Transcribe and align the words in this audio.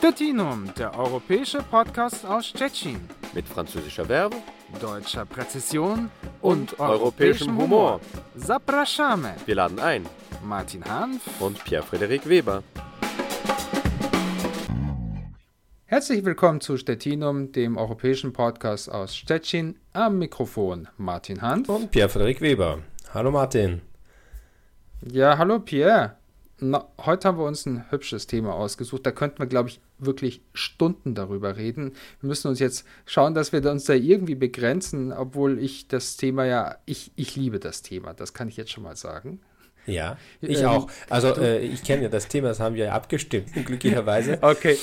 Stettinum, 0.00 0.72
der 0.78 0.98
europäische 0.98 1.58
Podcast 1.58 2.24
aus 2.24 2.46
Stettin. 2.46 3.02
Mit 3.34 3.46
französischer 3.46 4.06
Verbe, 4.06 4.36
deutscher 4.80 5.26
Präzision 5.26 6.10
und, 6.40 6.72
und 6.72 6.80
europäischem 6.80 7.54
Humor. 7.58 8.00
Zapraszamy. 8.34 9.28
Wir 9.44 9.56
laden 9.56 9.78
ein. 9.78 10.06
Martin 10.42 10.82
Hanf 10.86 11.20
und 11.38 11.62
Pierre-Frederik 11.64 12.26
Weber. 12.26 12.62
Herzlich 15.84 16.24
willkommen 16.24 16.62
zu 16.62 16.78
Stettinum, 16.78 17.52
dem 17.52 17.76
europäischen 17.76 18.32
Podcast 18.32 18.90
aus 18.90 19.14
Stettin. 19.14 19.78
Am 19.92 20.18
Mikrofon 20.18 20.88
Martin 20.96 21.42
Hanf 21.42 21.68
und 21.68 21.90
Pierre-Frederik 21.90 22.40
Weber. 22.40 22.78
Hallo 23.12 23.30
Martin. 23.30 23.82
Ja, 25.02 25.36
hallo 25.36 25.58
Pierre. 25.58 26.16
Na, 26.60 26.86
heute 26.98 27.28
haben 27.28 27.38
wir 27.38 27.44
uns 27.46 27.66
ein 27.66 27.90
hübsches 27.90 28.26
Thema 28.26 28.54
ausgesucht. 28.54 29.06
Da 29.06 29.12
könnten 29.12 29.38
wir, 29.38 29.46
glaube 29.46 29.70
ich, 29.70 29.80
wirklich 29.98 30.42
Stunden 30.52 31.14
darüber 31.14 31.56
reden. 31.56 31.92
Wir 32.20 32.28
müssen 32.28 32.48
uns 32.48 32.58
jetzt 32.58 32.86
schauen, 33.06 33.34
dass 33.34 33.52
wir 33.52 33.64
uns 33.70 33.84
da 33.84 33.94
irgendwie 33.94 34.34
begrenzen, 34.34 35.12
obwohl 35.12 35.58
ich 35.58 35.88
das 35.88 36.16
Thema 36.16 36.44
ja, 36.44 36.76
ich, 36.84 37.12
ich 37.16 37.36
liebe 37.36 37.60
das 37.60 37.82
Thema, 37.82 38.14
das 38.14 38.34
kann 38.34 38.48
ich 38.48 38.56
jetzt 38.56 38.70
schon 38.70 38.82
mal 38.82 38.96
sagen. 38.96 39.40
Ja, 39.86 40.18
ich 40.40 40.60
ähm, 40.60 40.66
auch. 40.66 40.90
Also 41.08 41.34
äh, 41.36 41.60
ich 41.60 41.82
kenne 41.82 42.04
ja 42.04 42.08
das 42.08 42.28
Thema, 42.28 42.48
das 42.48 42.60
haben 42.60 42.74
wir 42.74 42.86
ja 42.86 42.92
abgestimmt, 42.92 43.52
glücklicherweise. 43.64 44.38
okay. 44.42 44.76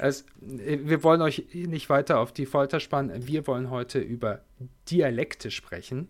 Also, 0.00 0.24
wir 0.40 1.02
wollen 1.04 1.22
euch 1.22 1.46
nicht 1.52 1.88
weiter 1.88 2.18
auf 2.18 2.32
die 2.32 2.46
Folter 2.46 2.80
spannen. 2.80 3.26
Wir 3.26 3.46
wollen 3.46 3.70
heute 3.70 3.98
über 3.98 4.42
Dialekte 4.90 5.50
sprechen. 5.50 6.08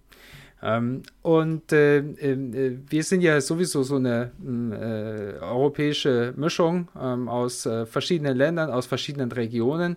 Ähm, 0.62 1.02
und 1.22 1.70
äh, 1.72 1.98
äh, 1.98 2.78
wir 2.88 3.02
sind 3.04 3.20
ja 3.20 3.40
sowieso 3.40 3.82
so 3.82 3.96
eine 3.96 4.32
äh, 4.42 5.42
europäische 5.42 6.32
Mischung 6.36 6.88
ähm, 6.98 7.28
aus 7.28 7.66
äh, 7.66 7.84
verschiedenen 7.84 8.36
Ländern, 8.36 8.70
aus 8.70 8.86
verschiedenen 8.86 9.30
Regionen. 9.32 9.96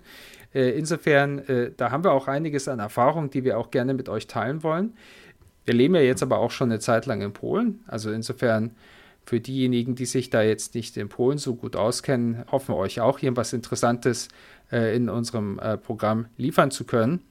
Äh, 0.54 0.78
insofern, 0.78 1.40
äh, 1.40 1.72
da 1.76 1.92
haben 1.92 2.04
wir 2.04 2.12
auch 2.12 2.28
einiges 2.28 2.68
an 2.68 2.80
Erfahrung, 2.80 3.30
die 3.30 3.44
wir 3.44 3.58
auch 3.58 3.72
gerne 3.72 3.94
mit 3.94 4.10
euch 4.10 4.28
teilen 4.28 4.64
wollen. 4.64 4.94
Wir 5.66 5.74
leben 5.74 5.96
ja 5.96 6.02
jetzt 6.02 6.24
aber 6.24 6.40
auch 6.40 6.52
schon 6.52 6.72
eine 6.72 6.80
Zeit 6.80 7.06
lang 7.06 7.22
in 7.22 7.32
Polen. 7.32 7.80
Also 7.88 8.12
insofern 8.12 8.72
für 9.24 9.40
diejenigen, 9.40 9.96
die 9.96 10.08
sich 10.08 10.30
da 10.30 10.42
jetzt 10.42 10.76
nicht 10.76 10.98
in 10.98 11.08
Polen 11.08 11.38
so 11.38 11.56
gut 11.56 11.76
auskennen, 11.76 12.44
hoffen 12.52 12.74
wir 12.74 12.78
euch 12.78 13.00
auch 13.00 13.20
hier 13.20 13.36
was 13.38 13.54
Interessantes 13.54 14.30
in 14.72 15.10
unserem 15.10 15.60
Programm 15.84 16.28
liefern 16.38 16.72
zu 16.72 16.86
können. 16.86 17.22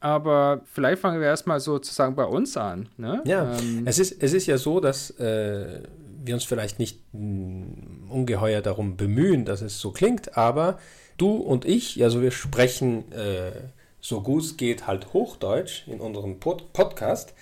Mm, 0.00 0.04
aber 0.04 0.62
vielleicht 0.64 1.00
fangen 1.00 1.20
wir 1.20 1.28
erstmal 1.28 1.60
sozusagen 1.60 2.14
bei 2.14 2.24
uns 2.24 2.56
an. 2.56 2.88
Ne? 2.96 3.22
Ja, 3.26 3.56
ähm, 3.58 3.82
es, 3.86 3.98
ist, 3.98 4.22
es 4.22 4.32
ist 4.32 4.46
ja 4.46 4.58
so, 4.58 4.80
dass 4.80 5.10
äh, 5.18 5.82
wir 6.24 6.34
uns 6.34 6.44
vielleicht 6.44 6.78
nicht 6.78 7.00
mh, 7.12 8.10
ungeheuer 8.10 8.60
darum 8.60 8.96
bemühen, 8.96 9.44
dass 9.44 9.62
es 9.62 9.80
so 9.80 9.90
klingt, 9.90 10.36
aber 10.36 10.78
du 11.16 11.36
und 11.36 11.64
ich, 11.64 12.02
also 12.02 12.22
wir 12.22 12.30
sprechen 12.30 13.10
äh, 13.12 13.52
so 14.00 14.20
gut 14.20 14.44
es 14.44 14.56
geht 14.56 14.86
halt 14.86 15.12
Hochdeutsch 15.12 15.88
in 15.88 16.00
unserem 16.00 16.38
Pod 16.38 16.72
Podcast, 16.72 17.34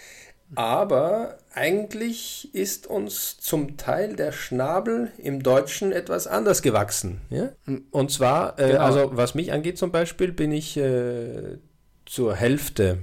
aber 0.55 1.39
eigentlich 1.53 2.55
ist 2.55 2.87
uns 2.87 3.39
zum 3.39 3.77
Teil 3.77 4.15
der 4.15 4.31
Schnabel 4.31 5.11
im 5.19 5.43
Deutschen 5.43 5.91
etwas 5.91 6.27
anders 6.27 6.63
gewachsen. 6.63 7.21
Ja? 7.31 7.51
Und 7.91 8.13
zwar, 8.13 8.59
äh, 8.59 8.73
genau. 8.73 8.81
also 8.81 9.11
was 9.13 9.35
mich 9.35 9.53
angeht 9.53 9.77
zum 9.77 9.91
Beispiel, 9.91 10.33
bin 10.33 10.53
ich 10.53 10.77
äh, 10.77 11.59
zur 12.07 12.35
Hälfte 12.35 12.99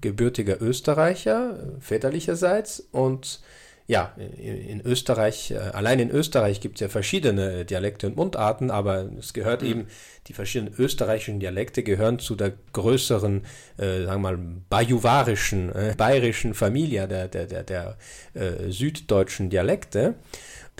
gebürtiger 0.00 0.60
Österreicher, 0.60 1.58
väterlicherseits. 1.78 2.88
Und 2.90 3.40
ja, 3.86 4.14
in 4.38 4.80
Österreich, 4.80 5.50
äh, 5.50 5.58
allein 5.58 5.98
in 5.98 6.10
Österreich 6.10 6.60
gibt 6.60 6.76
es 6.76 6.80
ja 6.80 6.88
verschiedene 6.88 7.64
Dialekte 7.64 8.06
und 8.06 8.16
Mundarten, 8.16 8.70
aber 8.70 9.08
es 9.18 9.32
gehört 9.32 9.62
mhm. 9.62 9.68
eben, 9.68 9.86
die 10.28 10.32
verschiedenen 10.32 10.72
österreichischen 10.78 11.40
Dialekte 11.40 11.82
gehören 11.82 12.18
zu 12.18 12.36
der 12.36 12.52
größeren, 12.72 13.42
äh, 13.76 14.04
sagen 14.04 14.22
wir 14.22 14.32
mal, 14.32 14.38
bajuwarischen, 14.70 15.74
äh, 15.74 15.94
bayerischen 15.96 16.54
Familie 16.54 17.08
der, 17.08 17.28
der, 17.28 17.46
der, 17.46 17.64
der 17.64 17.96
äh, 18.34 18.70
süddeutschen 18.70 19.50
Dialekte. 19.50 20.14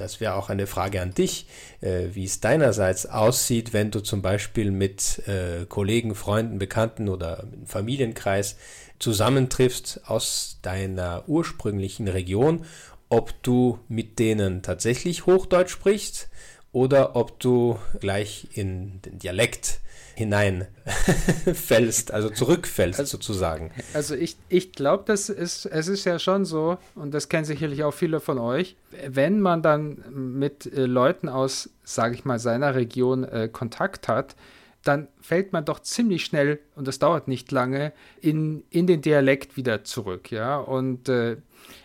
Das 0.02 0.20
wäre 0.20 0.34
auch 0.34 0.50
eine 0.50 0.66
Frage 0.66 1.00
an 1.00 1.14
dich, 1.14 1.46
äh, 1.80 2.08
wie 2.12 2.24
es 2.24 2.40
deinerseits 2.40 3.06
aussieht, 3.06 3.72
wenn 3.72 3.92
du 3.92 4.00
zum 4.00 4.20
Beispiel 4.20 4.72
mit 4.72 5.22
äh, 5.28 5.64
Kollegen, 5.66 6.14
Freunden, 6.14 6.58
Bekannten 6.58 7.08
oder 7.08 7.44
im 7.52 7.66
Familienkreis 7.66 8.56
zusammentriffst 8.98 10.02
aus 10.06 10.58
deiner 10.62 11.24
ursprünglichen 11.28 12.08
Region, 12.08 12.64
ob 13.08 13.40
du 13.42 13.78
mit 13.88 14.18
denen 14.18 14.62
tatsächlich 14.62 15.26
Hochdeutsch 15.26 15.70
sprichst 15.70 16.28
oder 16.72 17.14
ob 17.14 17.38
du 17.38 17.78
gleich 18.00 18.48
in 18.54 19.00
den 19.02 19.18
Dialekt 19.18 19.80
hineinfällst, 20.14 22.10
also 22.14 22.30
zurückfällst 22.30 23.00
also, 23.00 23.12
sozusagen. 23.12 23.70
Also 23.94 24.14
ich, 24.14 24.36
ich 24.48 24.72
glaube, 24.72 25.04
das 25.06 25.28
ist, 25.28 25.66
es 25.66 25.88
ist 25.88 26.04
ja 26.04 26.18
schon 26.18 26.44
so, 26.44 26.78
und 26.94 27.12
das 27.14 27.28
kennen 27.28 27.44
sicherlich 27.44 27.84
auch 27.84 27.94
viele 27.94 28.20
von 28.20 28.38
euch, 28.38 28.76
wenn 29.06 29.40
man 29.40 29.62
dann 29.62 30.02
mit 30.10 30.66
äh, 30.66 30.86
Leuten 30.86 31.28
aus, 31.28 31.70
sage 31.84 32.14
ich 32.14 32.24
mal, 32.24 32.38
seiner 32.38 32.74
Region 32.74 33.24
äh, 33.24 33.48
Kontakt 33.50 34.08
hat, 34.08 34.36
dann 34.84 35.08
fällt 35.20 35.52
man 35.52 35.64
doch 35.64 35.80
ziemlich 35.80 36.24
schnell, 36.24 36.58
und 36.74 36.88
das 36.88 36.98
dauert 36.98 37.28
nicht 37.28 37.52
lange, 37.52 37.92
in, 38.20 38.64
in 38.70 38.86
den 38.86 39.00
Dialekt 39.00 39.56
wieder 39.56 39.84
zurück, 39.84 40.30
ja. 40.32 40.58
Und 40.58 41.08
äh, 41.08 41.36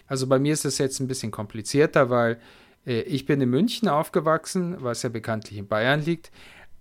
also 0.08 0.28
bei 0.28 0.40
mir 0.40 0.54
ist 0.54 0.66
es 0.66 0.78
jetzt 0.80 1.00
ein 1.00 1.08
bisschen 1.08 1.32
komplizierter, 1.32 2.10
weil 2.10 2.40
äh, 2.86 3.02
ich 3.02 3.26
bin 3.26 3.40
in 3.42 3.50
München 3.50 3.88
aufgewachsen, 3.88 4.78
was 4.80 5.04
ja 5.04 5.10
bekanntlich 5.10 5.60
in 5.60 5.68
Bayern 5.68 6.04
liegt. 6.04 6.32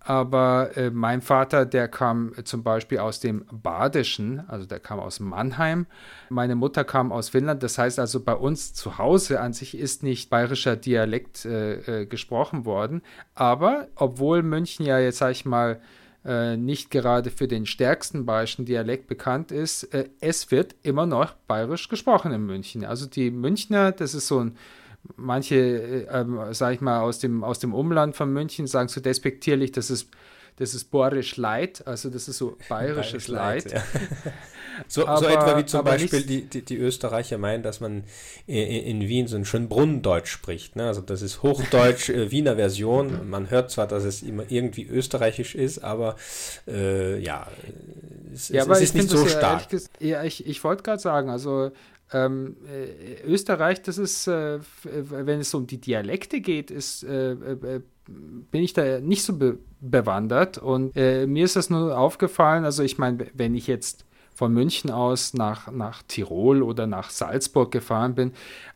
Aber 0.07 0.71
äh, 0.77 0.89
mein 0.89 1.21
Vater, 1.21 1.65
der 1.65 1.89
kam 1.89 2.31
zum 2.45 2.63
Beispiel 2.63 2.99
aus 2.99 3.19
dem 3.19 3.43
Badischen, 3.51 4.39
also 4.47 4.65
der 4.65 4.79
kam 4.79 5.01
aus 5.01 5.19
Mannheim. 5.19 5.85
Meine 6.29 6.55
Mutter 6.55 6.85
kam 6.85 7.11
aus 7.11 7.27
Finnland. 7.27 7.61
Das 7.61 7.77
heißt 7.77 7.99
also, 7.99 8.21
bei 8.21 8.33
uns 8.33 8.73
zu 8.73 8.97
Hause 8.97 9.41
an 9.41 9.51
sich 9.51 9.77
ist 9.77 10.03
nicht 10.03 10.29
bayerischer 10.29 10.77
Dialekt 10.77 11.43
äh, 11.43 12.03
äh, 12.03 12.05
gesprochen 12.05 12.63
worden. 12.63 13.01
Aber 13.35 13.89
obwohl 13.95 14.43
München 14.43 14.85
ja 14.85 14.97
jetzt, 14.97 15.17
sag 15.17 15.31
ich 15.31 15.43
mal, 15.43 15.81
äh, 16.23 16.55
nicht 16.55 16.89
gerade 16.89 17.29
für 17.29 17.49
den 17.49 17.65
stärksten 17.65 18.25
bayerischen 18.25 18.63
Dialekt 18.63 19.07
bekannt 19.07 19.51
ist, 19.51 19.93
äh, 19.93 20.07
es 20.21 20.51
wird 20.51 20.73
immer 20.83 21.05
noch 21.05 21.33
bayerisch 21.49 21.89
gesprochen 21.89 22.31
in 22.31 22.45
München. 22.45 22.85
Also 22.85 23.07
die 23.07 23.29
Münchner, 23.29 23.91
das 23.91 24.13
ist 24.13 24.27
so 24.27 24.39
ein 24.39 24.55
manche, 25.15 25.55
äh, 25.55 26.07
ähm, 26.11 26.39
sag 26.51 26.73
ich 26.73 26.81
mal, 26.81 27.01
aus 27.01 27.19
dem, 27.19 27.43
aus 27.43 27.59
dem 27.59 27.73
Umland 27.73 28.15
von 28.15 28.31
München 28.31 28.67
sagen 28.67 28.89
so 28.89 29.01
despektierlich, 29.01 29.71
das 29.71 29.89
ist, 29.89 30.09
das 30.57 30.73
ist 30.73 30.85
Bohrisch 30.85 31.37
Leid, 31.37 31.85
also 31.85 32.09
das 32.09 32.27
ist 32.27 32.37
so 32.37 32.57
bayerisches 32.69 33.27
Leid. 33.27 33.71
Leid. 33.71 33.73
Ja. 33.73 34.31
so, 34.87 35.07
aber, 35.07 35.19
so, 35.19 35.27
etwa 35.27 35.57
wie 35.57 35.65
zum 35.65 35.83
Beispiel 35.83 36.23
die, 36.23 36.41
die, 36.43 36.63
die, 36.63 36.77
Österreicher 36.77 37.37
meinen, 37.37 37.63
dass 37.63 37.79
man 37.79 38.03
in, 38.47 39.01
in 39.01 39.01
Wien 39.07 39.27
so 39.27 39.35
ein 39.35 39.45
Schönbrunn-Deutsch 39.45 40.31
spricht. 40.31 40.75
Ne? 40.75 40.87
Also 40.87 41.01
das 41.01 41.21
ist 41.21 41.43
Hochdeutsch, 41.43 42.09
äh, 42.09 42.31
Wiener 42.31 42.55
Version. 42.55 43.29
Man 43.29 43.49
hört 43.49 43.71
zwar, 43.71 43.87
dass 43.87 44.03
es 44.03 44.23
immer 44.23 44.43
irgendwie 44.49 44.85
österreichisch 44.85 45.55
ist, 45.55 45.83
aber 45.83 46.15
äh, 46.67 47.19
ja, 47.19 47.47
es, 48.33 48.49
ja, 48.49 48.65
es 48.65 48.81
ist 48.81 48.95
nicht 48.95 49.09
so 49.09 49.27
stark. 49.27 49.67
Ja, 49.99 50.23
ich, 50.23 50.45
ich 50.45 50.63
wollte 50.63 50.83
gerade 50.83 51.01
sagen, 51.01 51.29
also 51.29 51.71
ähm, 52.13 52.57
äh, 52.67 53.21
Österreich, 53.23 53.81
das 53.81 53.97
ist, 53.97 54.27
äh, 54.27 54.59
wenn 54.83 55.39
es 55.39 55.53
um 55.53 55.67
die 55.67 55.79
Dialekte 55.79 56.41
geht, 56.41 56.71
ist, 56.71 57.03
äh, 57.03 57.31
äh 57.31 57.81
bin 58.07 58.63
ich 58.63 58.71
da 58.71 58.99
nicht 59.01 59.23
so 59.23 59.37
be 59.37 59.57
bewandert. 59.79 60.57
Und 60.57 60.95
äh, 60.95 61.27
mir 61.27 61.43
ist 61.45 61.55
das 61.55 61.69
nur 61.69 61.97
aufgefallen, 61.97 62.63
also 62.63 62.81
ich 62.83 62.97
meine, 62.97 63.27
wenn 63.33 63.53
ich 63.53 63.67
jetzt 63.67 64.05
von 64.33 64.53
München 64.53 64.89
aus 64.89 65.33
nach, 65.33 65.71
nach 65.71 66.03
Tirol 66.03 66.63
oder 66.63 66.87
nach 66.87 67.09
Salzburg 67.09 67.71
gefahren 67.71 68.15
bin, 68.15 68.31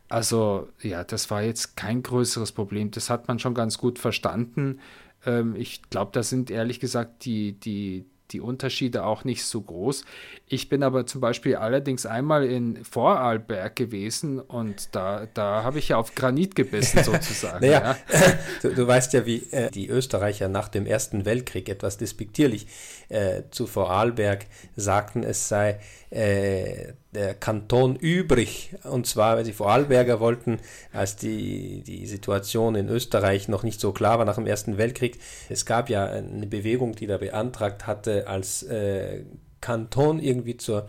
also 0.08 0.68
ja, 0.82 1.02
das 1.04 1.30
war 1.30 1.42
jetzt 1.42 1.76
kein 1.76 2.02
größeres 2.02 2.52
Problem. 2.52 2.90
Das 2.90 3.08
hat 3.08 3.28
man 3.28 3.38
schon 3.38 3.54
ganz 3.54 3.78
gut 3.78 3.98
verstanden. 3.98 4.80
Ähm, 5.24 5.56
ich 5.56 5.82
glaube, 5.88 6.10
da 6.12 6.22
sind 6.22 6.50
ehrlich 6.50 6.80
gesagt 6.80 7.24
die, 7.24 7.54
die, 7.54 8.04
die 8.32 8.40
Unterschiede 8.40 9.04
auch 9.04 9.24
nicht 9.24 9.44
so 9.44 9.60
groß. 9.60 10.04
Ich 10.46 10.68
bin 10.68 10.82
aber 10.82 11.06
zum 11.06 11.20
Beispiel 11.20 11.56
allerdings 11.56 12.06
einmal 12.06 12.44
in 12.44 12.84
Vorarlberg 12.84 13.76
gewesen 13.76 14.40
und 14.40 14.94
da, 14.94 15.26
da 15.34 15.62
habe 15.62 15.78
ich 15.78 15.88
ja 15.88 15.96
auf 15.96 16.14
Granit 16.14 16.54
gebissen 16.54 17.04
sozusagen. 17.04 17.64
naja, 17.64 17.96
ja. 18.12 18.18
du, 18.62 18.74
du, 18.74 18.86
weißt 18.86 19.12
ja, 19.12 19.26
wie 19.26 19.42
äh, 19.50 19.70
die 19.70 19.88
Österreicher 19.88 20.48
nach 20.48 20.68
dem 20.68 20.86
Ersten 20.86 21.24
Weltkrieg 21.24 21.68
etwas 21.68 21.96
despektierlich 21.98 22.66
äh, 23.08 23.42
zu 23.50 23.66
Vorarlberg 23.66 24.46
sagten, 24.76 25.22
es 25.22 25.48
sei 25.48 25.78
äh, 26.10 26.92
der 27.12 27.34
Kanton 27.34 27.96
übrig. 27.96 28.74
Und 28.84 29.06
zwar, 29.06 29.36
weil 29.36 29.44
sie 29.44 29.52
Vorarlberger 29.52 30.20
wollten, 30.20 30.58
als 30.92 31.16
die, 31.16 31.82
die 31.82 32.06
Situation 32.06 32.74
in 32.74 32.88
Österreich 32.88 33.48
noch 33.48 33.62
nicht 33.62 33.80
so 33.80 33.92
klar 33.92 34.18
war 34.18 34.24
nach 34.24 34.36
dem 34.36 34.46
Ersten 34.46 34.78
Weltkrieg. 34.78 35.18
Es 35.48 35.66
gab 35.66 35.90
ja 35.90 36.06
eine 36.06 36.46
Bewegung, 36.46 36.94
die 36.94 37.06
da 37.06 37.18
beantragt 37.18 37.86
hatte, 37.86 38.26
als 38.28 38.62
äh, 38.62 39.24
Kanton 39.62 40.18
irgendwie 40.18 40.58
zur, 40.58 40.88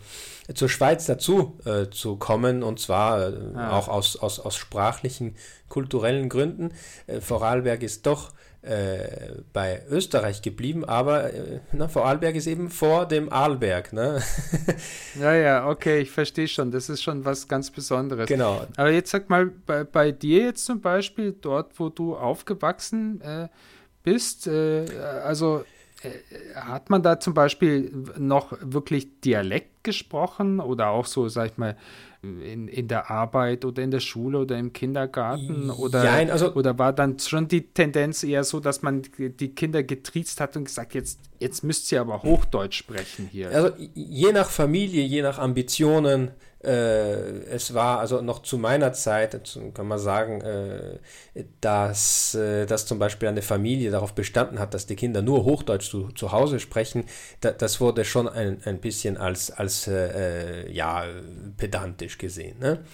zur 0.52 0.68
Schweiz 0.68 1.06
dazu 1.06 1.58
äh, 1.64 1.88
zu 1.88 2.16
kommen 2.16 2.62
und 2.62 2.78
zwar 2.78 3.28
äh, 3.28 3.32
ah. 3.54 3.78
auch 3.78 3.88
aus, 3.88 4.16
aus, 4.16 4.38
aus 4.38 4.56
sprachlichen, 4.56 5.36
kulturellen 5.70 6.28
Gründen. 6.28 6.72
Äh, 7.06 7.22
Vorarlberg 7.22 7.82
ist 7.82 8.04
doch 8.04 8.32
äh, 8.62 9.42
bei 9.52 9.82
Österreich 9.88 10.42
geblieben, 10.42 10.84
aber 10.84 11.32
äh, 11.32 11.60
na, 11.72 11.88
Vorarlberg 11.88 12.34
ist 12.34 12.46
eben 12.46 12.68
vor 12.68 13.06
dem 13.06 13.32
Arlberg. 13.32 13.92
Ne? 13.92 14.22
ja, 15.20 15.34
ja, 15.34 15.68
okay, 15.68 16.00
ich 16.00 16.10
verstehe 16.10 16.48
schon. 16.48 16.70
Das 16.70 16.88
ist 16.88 17.02
schon 17.02 17.24
was 17.24 17.46
ganz 17.46 17.70
Besonderes. 17.70 18.26
Genau. 18.26 18.66
Aber 18.76 18.90
jetzt 18.90 19.10
sag 19.10 19.30
mal, 19.30 19.46
bei, 19.46 19.84
bei 19.84 20.12
dir 20.12 20.44
jetzt 20.44 20.64
zum 20.64 20.80
Beispiel, 20.80 21.32
dort, 21.32 21.78
wo 21.78 21.90
du 21.90 22.16
aufgewachsen 22.16 23.20
äh, 23.20 23.48
bist, 24.02 24.46
also 24.46 25.64
hat 26.54 26.90
man 26.90 27.02
da 27.02 27.20
zum 27.20 27.34
Beispiel 27.34 27.92
noch 28.18 28.56
wirklich 28.60 29.20
Dialekt 29.20 29.84
gesprochen 29.84 30.60
oder 30.60 30.88
auch 30.88 31.06
so, 31.06 31.28
sag 31.28 31.52
ich 31.52 31.58
mal, 31.58 31.76
in, 32.22 32.68
in 32.68 32.88
der 32.88 33.10
Arbeit 33.10 33.64
oder 33.64 33.82
in 33.82 33.90
der 33.90 34.00
Schule 34.00 34.38
oder 34.38 34.58
im 34.58 34.72
Kindergarten? 34.72 35.70
Oder, 35.70 36.04
Nein, 36.04 36.30
also, 36.30 36.54
oder 36.54 36.78
war 36.78 36.92
dann 36.92 37.18
schon 37.18 37.48
die 37.48 37.68
Tendenz 37.68 38.22
eher 38.22 38.44
so, 38.44 38.60
dass 38.60 38.82
man 38.82 39.02
die 39.18 39.54
Kinder 39.54 39.82
getriezt 39.82 40.40
hat 40.40 40.56
und 40.56 40.64
gesagt, 40.64 40.94
jetzt, 40.94 41.20
jetzt 41.38 41.64
müsst 41.64 41.90
ihr 41.92 42.00
aber 42.00 42.22
Hochdeutsch 42.22 42.78
sprechen 42.78 43.28
hier? 43.30 43.50
Also 43.50 43.70
je 43.94 44.32
nach 44.32 44.48
Familie, 44.48 45.04
je 45.04 45.22
nach 45.22 45.38
Ambitionen, 45.38 46.28
äh, 46.28 46.30
es 46.64 47.74
war 47.74 48.00
also 48.00 48.20
noch 48.20 48.42
zu 48.42 48.58
meiner 48.58 48.92
Zeit, 48.92 49.58
kann 49.74 49.86
man 49.86 49.98
sagen, 49.98 50.40
äh, 50.40 50.98
dass, 51.60 52.34
äh, 52.34 52.66
dass 52.66 52.86
zum 52.86 52.98
Beispiel 52.98 53.28
eine 53.28 53.42
Familie 53.42 53.90
darauf 53.90 54.14
bestanden 54.14 54.58
hat, 54.58 54.74
dass 54.74 54.86
die 54.86 54.96
Kinder 54.96 55.22
nur 55.22 55.44
Hochdeutsch 55.44 55.90
zu, 55.90 56.08
zu 56.12 56.32
Hause 56.32 56.60
sprechen. 56.60 57.04
Da, 57.40 57.52
das 57.52 57.80
wurde 57.80 58.04
schon 58.04 58.28
ein, 58.28 58.60
ein 58.64 58.78
bisschen 58.78 59.16
als, 59.16 59.50
als 59.50 59.86
äh, 59.86 60.70
ja, 60.70 61.04
pedantisch 61.56 62.18
gesehen. 62.18 62.58
Ne? 62.58 62.84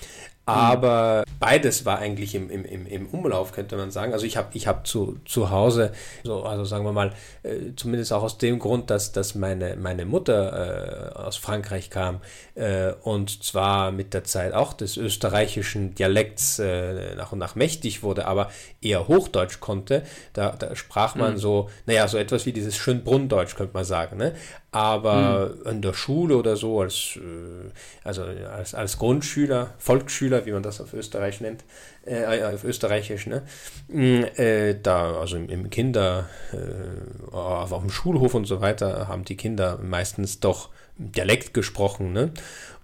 Aber 0.47 1.25
beides 1.39 1.85
war 1.85 1.99
eigentlich 1.99 2.35
im, 2.35 2.51
im, 2.51 2.87
im 2.87 3.07
Umlauf, 3.07 3.53
könnte 3.53 3.77
man 3.77 3.91
sagen. 3.91 4.13
Also 4.13 4.27
ich 4.27 4.37
habe 4.37 4.49
ich 4.55 4.67
hab 4.67 4.87
zu, 4.87 5.19
zu 5.25 5.51
Hause, 5.51 5.93
so, 6.25 6.43
also 6.43 6.65
sagen 6.65 6.85
wir 6.85 6.93
mal, 6.93 7.13
äh, 7.43 7.75
zumindest 7.77 8.13
auch 8.13 8.23
aus 8.23 8.39
dem 8.39 8.59
Grund, 8.59 8.91
dass, 8.91 9.13
dass 9.13 9.35
meine, 9.35 9.77
meine 9.77 10.07
Mutter 10.07 11.15
äh, 11.15 11.19
aus 11.19 11.37
Frankreich 11.37 11.91
kam 11.91 12.21
äh, 12.57 12.93
und 13.03 13.45
zwar 13.45 13.93
mit 13.93 14.13
der 14.13 14.25
Zeit 14.25 14.53
auch 14.53 14.73
des 14.73 14.97
österreichischen 14.97 15.95
Dialekts 15.95 16.59
äh, 16.59 17.15
nach 17.15 17.33
und 17.33 17.39
nach 17.39 17.55
mächtig 17.55 18.03
wurde, 18.03 18.27
aber 18.27 18.51
eher 18.81 19.09
Hochdeutsch 19.09 19.61
konnte. 19.61 20.03
Da, 20.33 20.51
da 20.51 20.75
sprach 20.75 21.15
man 21.15 21.35
mhm. 21.35 21.39
so, 21.39 21.71
naja, 21.87 22.09
so 22.09 22.19
etwas 22.19 22.47
wie 22.47 22.53
dieses 22.53 22.77
Schönbrunndeutsch, 22.77 23.55
könnte 23.55 23.75
man 23.75 23.85
sagen. 23.85 24.17
Ne? 24.17 24.35
Aber 24.73 25.57
mhm. 25.65 25.71
in 25.71 25.83
der 25.83 25.95
Schule 25.95 26.37
oder 26.37 26.57
so, 26.57 26.81
als, 26.81 27.17
äh, 27.17 27.71
also 28.05 28.23
als, 28.23 28.75
als 28.75 28.99
Grundschüler, 28.99 29.75
Volksschüler, 29.79 30.47
wie 30.47 30.53
man 30.53 30.63
das 30.63 30.81
auf 30.81 30.95
Österreich 30.95 31.41
nennt, 31.41 31.65
äh, 32.07 32.39
äh 32.39 32.55
auf 32.55 32.63
Österreichisch, 32.63 33.27
ne? 33.27 33.43
Mm, 33.89 34.23
äh, 34.37 34.75
da, 34.81 35.19
also 35.19 35.37
im, 35.37 35.49
im 35.49 35.71
Kinder, 35.71 36.29
äh, 36.53 37.35
auf 37.35 37.81
dem 37.81 37.91
Schulhof 37.91 38.35
und 38.35 38.45
so 38.45 38.61
weiter, 38.61 39.09
haben 39.09 39.25
die 39.25 39.37
Kinder 39.37 39.79
meistens 39.83 40.39
doch 40.39 40.69
Dialekt 40.99 41.53
gesprochen, 41.53 42.13
ne? 42.13 42.31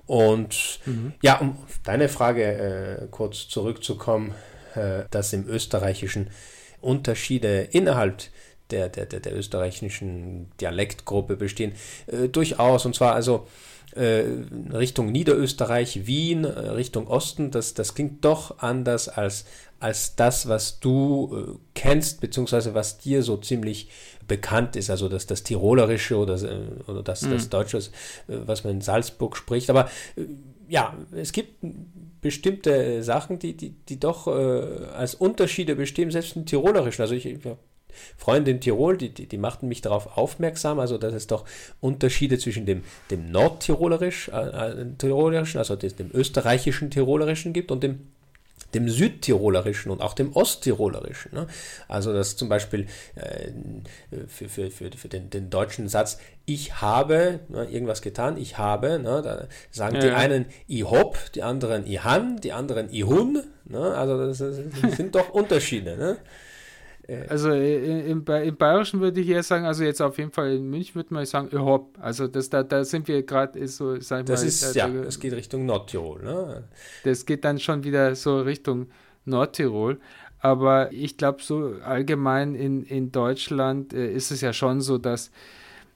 Und 0.07 0.81
mhm. 0.87 1.13
ja, 1.23 1.39
um 1.39 1.51
auf 1.51 1.81
deine 1.85 2.09
Frage 2.09 2.43
äh, 2.45 3.07
kurz 3.11 3.49
zurückzukommen, 3.49 4.35
dass 5.11 5.33
im 5.33 5.49
Österreichischen 5.49 6.29
Unterschiede 6.83 7.63
innerhalb 7.71 8.25
der, 8.71 8.89
der, 8.89 9.07
der, 9.07 9.21
der 9.21 9.37
österreichischen 9.37 10.51
Dialektgruppe 10.61 11.37
bestehen. 11.37 11.73
Äh, 12.07 12.29
durchaus, 12.29 12.87
und 12.87 12.95
zwar 12.95 13.15
also 13.15 13.47
äh, 13.95 14.25
Richtung 14.73 15.11
Niederösterreich, 15.13 16.07
Wien, 16.07 16.45
äh, 16.45 16.49
Richtung 16.49 17.07
Osten, 17.07 17.51
das, 17.51 17.75
das 17.75 17.95
klingt 17.95 18.25
doch 18.25 18.59
anders 18.59 19.09
als, 19.09 19.47
als 19.81 20.17
das, 20.17 20.49
was 20.49 20.81
du 20.81 21.35
äh, 21.35 21.59
kennst, 21.75 22.21
beziehungsweise 22.21 22.75
was 22.75 22.99
dir 22.99 23.23
so 23.23 23.37
ziemlich 23.37 23.89
bekannt 24.29 24.77
ist, 24.77 24.91
also 24.91 25.09
das, 25.09 25.27
das 25.27 25.45
Tirolerische 25.45 26.17
oder, 26.17 26.35
äh, 26.43 26.91
oder 26.91 27.03
das, 27.03 27.23
mhm. 27.23 27.31
das 27.31 27.49
Deutsche, 27.49 27.79
äh, 27.79 27.83
was 28.27 28.65
man 28.65 28.75
in 28.75 28.81
Salzburg 28.81 29.37
spricht. 29.37 29.71
Aber 29.71 29.89
ja, 30.69 30.97
es 31.13 31.33
gibt 31.33 31.65
bestimmte 32.21 33.03
Sachen, 33.03 33.39
die, 33.39 33.57
die, 33.57 33.71
die 33.71 34.01
doch 34.01 34.27
äh, 34.27 34.31
als 34.95 35.15
Unterschiede 35.15 35.77
bestehen, 35.77 36.11
selbst 36.11 36.35
im 36.37 36.45
Tirolerischen. 36.45 37.03
Also 37.03 37.15
ich, 37.15 37.27
ich 37.27 37.39
Freunde 38.17 38.51
in 38.51 38.61
Tirol, 38.61 38.97
die, 38.97 39.11
die, 39.11 39.27
die, 39.27 39.39
machten 39.39 39.69
mich 39.69 39.81
darauf 39.81 40.17
aufmerksam, 40.17 40.79
also 40.79 40.99
dass 40.99 41.15
es 41.15 41.27
doch 41.27 41.45
Unterschiede 41.81 42.39
zwischen 42.39 42.67
dem, 42.67 42.83
dem 43.11 43.31
Nordtirolerisch, 43.31 44.29
äh, 44.29 44.33
äh 44.33 44.87
Tirolerischen, 44.99 45.59
also 45.59 45.77
dem, 45.77 45.97
dem 45.97 46.11
österreichischen 46.13 46.91
Tirolerischen 46.91 47.53
gibt 47.53 47.71
und 47.71 47.83
dem 47.83 48.01
dem 48.75 48.89
Südtirolerischen 48.89 49.91
und 49.91 50.03
auch 50.03 50.13
dem 50.13 50.35
Osttirolerischen. 50.35 51.33
Ne? 51.35 51.47
Also 51.89 52.13
dass 52.13 52.37
zum 52.37 52.49
Beispiel 52.49 52.87
äh, 53.15 53.51
für, 54.29 54.49
für, 54.49 54.71
für, 54.71 54.91
für 54.91 55.09
den, 55.09 55.31
den, 55.31 55.51
deutschen 55.51 55.89
Satz 55.89 56.19
ich 56.45 56.81
habe 56.81 57.41
ne, 57.49 57.65
irgendwas 57.65 58.03
getan, 58.03 58.37
ich 58.37 58.59
habe, 58.59 58.99
ne, 58.99 59.23
da 59.23 59.47
sagen 59.71 59.97
ja, 59.97 60.01
die 60.03 60.11
einen 60.11 60.47
ich 60.67 60.85
hop, 60.85 61.19
die 61.35 61.43
anderen 61.43 61.87
ich 61.87 62.05
han, 62.05 62.41
die 62.41 62.53
anderen 62.53 62.89
ich 62.91 63.05
hun. 63.05 63.43
Ne? 63.65 63.81
Also 63.95 64.27
das, 64.27 64.39
das 64.39 64.97
sind 64.97 65.15
doch 65.15 65.31
Unterschiede. 65.31 66.19
Äh, 67.07 67.27
also 67.29 67.51
äh, 67.51 68.11
im, 68.11 68.25
im 68.25 68.57
Bayerischen 68.57 69.01
würde 69.01 69.21
ich 69.21 69.29
eher 69.29 69.43
sagen, 69.43 69.65
also 69.65 69.85
jetzt 69.85 70.01
auf 70.01 70.19
jeden 70.19 70.33
Fall 70.33 70.53
in 70.53 70.69
München 70.69 70.95
würde 70.95 71.15
man 71.15 71.25
sagen, 71.27 71.49
überhaupt. 71.49 71.99
Also 72.01 72.27
das, 72.27 72.51
da, 72.51 72.63
da 72.63 72.85
sind 72.85 73.09
wir 73.09 73.23
gerade 73.23 73.67
so, 73.69 73.99
sag 74.01 74.21
ich 74.21 74.27
das 74.27 74.43
mal. 74.43 74.49
Ist, 74.49 74.77
da, 74.77 74.89
ja, 74.89 75.03
es 75.03 75.21
geht 75.21 75.33
Richtung 75.33 75.67
Nordtirol. 75.67 76.23
Ne? 76.23 76.65
Das 77.05 77.27
geht 77.27 77.45
dann 77.45 77.59
schon 77.59 77.85
wieder 77.85 78.15
so 78.15 78.41
Richtung 78.41 78.89
Nordtirol. 79.25 79.99
Aber 80.39 80.93
ich 80.93 81.17
glaube, 81.17 81.43
so 81.43 81.75
allgemein 81.83 82.55
in, 82.55 82.85
in 82.85 83.11
Deutschland 83.11 83.93
äh, 83.93 84.13
ist 84.13 84.31
es 84.31 84.41
ja 84.41 84.53
schon 84.53 84.81
so, 84.81 84.99
dass 84.99 85.31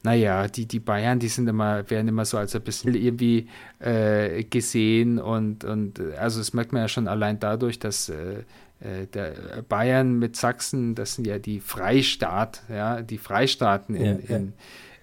naja, 0.02 0.48
die, 0.48 0.66
die 0.66 0.80
Bayern, 0.80 1.18
die 1.18 1.28
sind 1.28 1.46
immer, 1.48 1.88
werden 1.90 2.08
immer 2.08 2.24
so 2.24 2.38
als 2.38 2.54
ein 2.54 2.62
bisschen 2.62 2.94
irgendwie 2.94 3.48
äh, 3.80 4.44
gesehen 4.44 5.18
und, 5.18 5.64
und 5.64 6.00
also 6.18 6.38
das 6.38 6.54
merkt 6.54 6.72
man 6.72 6.82
ja 6.82 6.88
schon 6.88 7.06
allein 7.06 7.38
dadurch, 7.38 7.78
dass 7.78 8.08
äh, 8.08 8.44
äh, 8.80 9.06
der 9.12 9.62
Bayern 9.68 10.18
mit 10.18 10.36
Sachsen, 10.36 10.94
das 10.94 11.14
sind 11.14 11.26
ja 11.26 11.38
die 11.38 11.60
Freistaat, 11.60 12.62
ja, 12.70 13.02
die 13.02 13.18
Freistaaten 13.18 13.94
in, 13.94 14.04
ja, 14.04 14.18
ja. 14.26 14.36
in, 14.36 14.52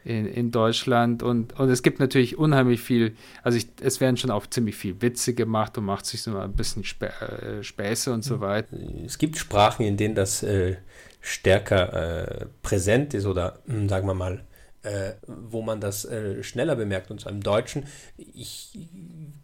in, 0.04 0.26
in, 0.26 0.52
Deutschland. 0.52 1.22
Und, 1.22 1.60
und 1.60 1.70
es 1.70 1.84
gibt 1.84 2.00
natürlich 2.00 2.40
unheimlich 2.40 2.82
viel, 2.82 3.16
also 3.44 3.58
ich, 3.58 3.68
es 3.82 4.02
werden 4.02 4.18
schon 4.18 4.32
auch 4.32 4.48
ziemlich 4.48 4.76
viel 4.76 5.00
Witze 5.02 5.36
gemacht 5.36 5.78
und 5.78 5.86
macht 5.86 6.08
sich 6.08 6.24
so 6.24 6.36
ein 6.40 6.54
bisschen 6.54 6.84
Spä 6.84 7.06
äh, 7.06 7.64
Späße 7.64 8.12
und 8.12 8.24
so 8.24 8.40
weiter. 8.40 8.76
Es 9.06 9.20
gibt 9.20 9.38
Sprachen, 9.38 9.86
in 9.86 9.96
denen 9.96 10.16
das 10.16 10.42
äh, 10.42 10.78
stärker 11.22 12.42
äh, 12.44 12.46
präsent 12.64 13.14
ist 13.14 13.28
oder 13.28 13.60
hm, 13.68 13.90
sagen 13.90 14.08
wir 14.08 14.16
mal 14.16 14.42
äh, 14.88 15.16
wo 15.28 15.62
man 15.62 15.82
das 15.82 16.06
äh, 16.06 16.44
schneller 16.44 16.76
bemerkt. 16.76 17.12
Und 17.12 17.20
zwar 17.20 17.32
im 17.32 17.42
Deutschen, 17.42 17.86
ich 18.18 18.88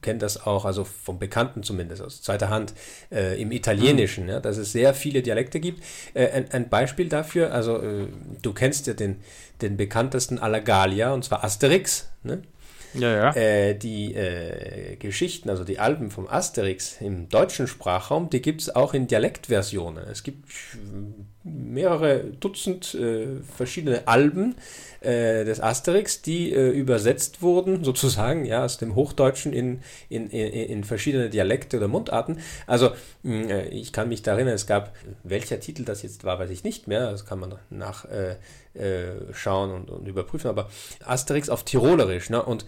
kenne 0.02 0.20
das 0.20 0.46
auch, 0.46 0.66
also 0.66 0.84
vom 0.84 1.20
Bekannten 1.20 1.64
zumindest, 1.64 2.02
aus 2.02 2.22
zweiter 2.22 2.50
Hand, 2.50 2.74
äh, 3.12 3.42
im 3.42 3.52
Italienischen, 3.52 4.26
mhm. 4.26 4.30
ja, 4.30 4.40
dass 4.40 4.58
es 4.58 4.72
sehr 4.72 4.94
viele 4.94 5.22
Dialekte 5.22 5.60
gibt. 5.60 5.84
Äh, 6.14 6.30
ein, 6.30 6.52
ein, 6.52 6.70
Beispiel 6.70 7.10
dafür, 7.10 7.52
also 7.52 7.82
äh, 7.82 8.08
du 8.42 8.54
kennst 8.54 8.88
ja 8.88 8.94
den, 8.94 9.18
den 9.62 9.76
bekanntesten 9.76 10.40
aller 10.40 10.62
Gallier, 10.62 11.14
und 11.14 11.26
zwar 11.26 11.44
Asterix. 11.44 12.10
Ne? 12.24 12.42
Ja, 12.94 13.16
ja. 13.16 13.36
Äh, 13.36 13.76
die 13.76 14.14
äh, 14.14 14.96
Geschichten, 14.98 15.50
also 15.50 15.64
die 15.64 15.80
Alben 15.80 16.12
vom 16.12 16.28
Asterix 16.28 17.02
im 17.02 17.30
deutschen 17.30 17.68
Sprachraum, 17.68 18.30
die 18.30 18.42
gibt 18.42 18.62
es 18.62 18.76
auch 18.76 18.94
in 18.94 19.08
Dialektversionen. 19.08 20.06
Es 20.08 20.24
gibt 20.24 20.48
mehrere 21.44 22.24
Dutzend 22.40 22.94
äh, 22.94 23.42
verschiedene 23.56 24.08
Alben 24.08 24.56
äh, 25.02 25.44
des 25.44 25.60
Asterix, 25.60 26.22
die 26.22 26.54
äh, 26.54 26.70
übersetzt 26.70 27.42
wurden, 27.42 27.84
sozusagen, 27.84 28.46
ja, 28.46 28.64
aus 28.64 28.78
dem 28.78 28.96
Hochdeutschen 28.96 29.52
in, 29.52 29.82
in, 30.10 30.30
in, 30.30 30.52
in 30.52 30.84
verschiedene 30.84 31.30
Dialekte 31.30 31.78
oder 31.78 31.88
Mundarten. 31.88 32.40
Also, 32.68 32.92
mh, 33.24 33.48
äh, 33.48 33.68
ich 33.70 33.92
kann 33.92 34.08
mich 34.08 34.22
da 34.22 34.34
erinnern, 34.34 34.54
es 34.54 34.68
gab, 34.68 34.96
welcher 35.24 35.60
Titel 35.60 35.84
das 35.84 36.04
jetzt 36.04 36.24
war, 36.24 36.40
weiß 36.40 36.50
ich 36.50 36.64
nicht 36.64 36.88
mehr, 36.88 37.12
das 37.12 37.26
kann 37.26 37.40
man 37.40 37.56
nachschauen 37.70 38.38
äh, 38.74 39.48
und, 39.48 39.90
und 39.90 40.08
überprüfen, 40.08 40.50
aber 40.50 40.70
Asterix 41.06 41.50
auf 41.50 41.64
Tirolerisch, 41.64 42.30
ne, 42.30 42.44
und 42.44 42.66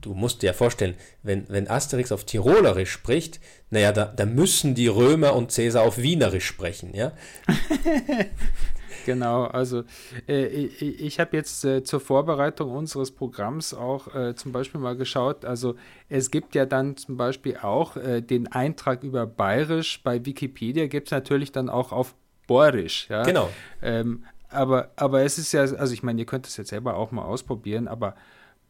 du 0.00 0.14
musst 0.14 0.42
dir 0.42 0.48
ja 0.48 0.52
vorstellen, 0.52 0.94
wenn, 1.22 1.48
wenn 1.48 1.68
Asterix 1.68 2.12
auf 2.12 2.24
Tirolerisch 2.24 2.90
spricht, 2.90 3.40
naja, 3.70 3.92
da, 3.92 4.06
da 4.06 4.26
müssen 4.26 4.74
die 4.74 4.88
Römer 4.88 5.34
und 5.34 5.52
Cäsar 5.52 5.84
auf 5.84 5.98
Wienerisch 5.98 6.46
sprechen, 6.46 6.94
ja. 6.94 7.12
genau, 9.06 9.44
also 9.44 9.84
äh, 10.28 10.46
ich, 10.46 10.82
ich 10.82 11.20
habe 11.20 11.36
jetzt 11.36 11.64
äh, 11.64 11.84
zur 11.84 12.00
Vorbereitung 12.00 12.70
unseres 12.70 13.10
Programms 13.12 13.74
auch 13.74 14.14
äh, 14.14 14.34
zum 14.34 14.52
Beispiel 14.52 14.80
mal 14.80 14.96
geschaut, 14.96 15.44
also 15.44 15.76
es 16.08 16.30
gibt 16.30 16.54
ja 16.54 16.66
dann 16.66 16.96
zum 16.96 17.16
Beispiel 17.16 17.58
auch 17.58 17.96
äh, 17.96 18.22
den 18.22 18.50
Eintrag 18.50 19.04
über 19.04 19.26
Bayerisch 19.26 20.02
bei 20.02 20.24
Wikipedia, 20.24 20.86
gibt 20.88 21.08
es 21.08 21.12
natürlich 21.12 21.52
dann 21.52 21.68
auch 21.68 21.92
auf 21.92 22.14
Borisch, 22.46 23.08
ja. 23.08 23.22
Genau. 23.22 23.48
Ähm, 23.80 24.24
aber, 24.54 24.90
aber 24.96 25.22
es 25.22 25.38
ist 25.38 25.52
ja, 25.52 25.60
also 25.60 25.92
ich 25.92 26.02
meine, 26.02 26.20
ihr 26.20 26.26
könnt 26.26 26.46
es 26.46 26.56
jetzt 26.56 26.70
selber 26.70 26.96
auch 26.96 27.10
mal 27.10 27.22
ausprobieren, 27.22 27.88
aber 27.88 28.14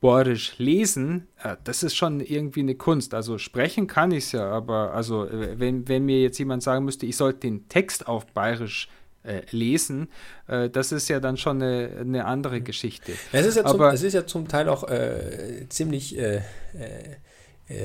Borisch 0.04 0.58
lesen, 0.58 1.28
äh, 1.42 1.56
das 1.64 1.82
ist 1.82 1.94
schon 1.94 2.20
irgendwie 2.20 2.60
eine 2.60 2.74
Kunst. 2.74 3.14
Also 3.14 3.38
sprechen 3.38 3.86
kann 3.86 4.10
ich 4.10 4.24
es 4.24 4.32
ja, 4.32 4.50
aber 4.50 4.92
also 4.92 5.24
äh, 5.24 5.58
wenn, 5.58 5.88
wenn 5.88 6.04
mir 6.04 6.20
jetzt 6.20 6.38
jemand 6.38 6.62
sagen 6.62 6.84
müsste, 6.84 7.06
ich 7.06 7.16
sollte 7.16 7.40
den 7.40 7.70
Text 7.70 8.06
auf 8.06 8.26
Bayerisch 8.26 8.90
äh, 9.22 9.40
lesen, 9.50 10.08
äh, 10.46 10.68
das 10.68 10.92
ist 10.92 11.08
ja 11.08 11.20
dann 11.20 11.38
schon 11.38 11.62
eine, 11.62 11.88
eine 11.98 12.26
andere 12.26 12.60
Geschichte. 12.60 13.12
Es 13.32 13.46
ist 13.46 13.56
ja, 13.56 13.64
aber, 13.64 13.86
zum, 13.88 13.94
es 13.94 14.02
ist 14.02 14.12
ja 14.12 14.26
zum 14.26 14.46
Teil 14.46 14.68
auch 14.68 14.86
äh, 14.86 15.66
ziemlich 15.70 16.18
äh, 16.18 16.42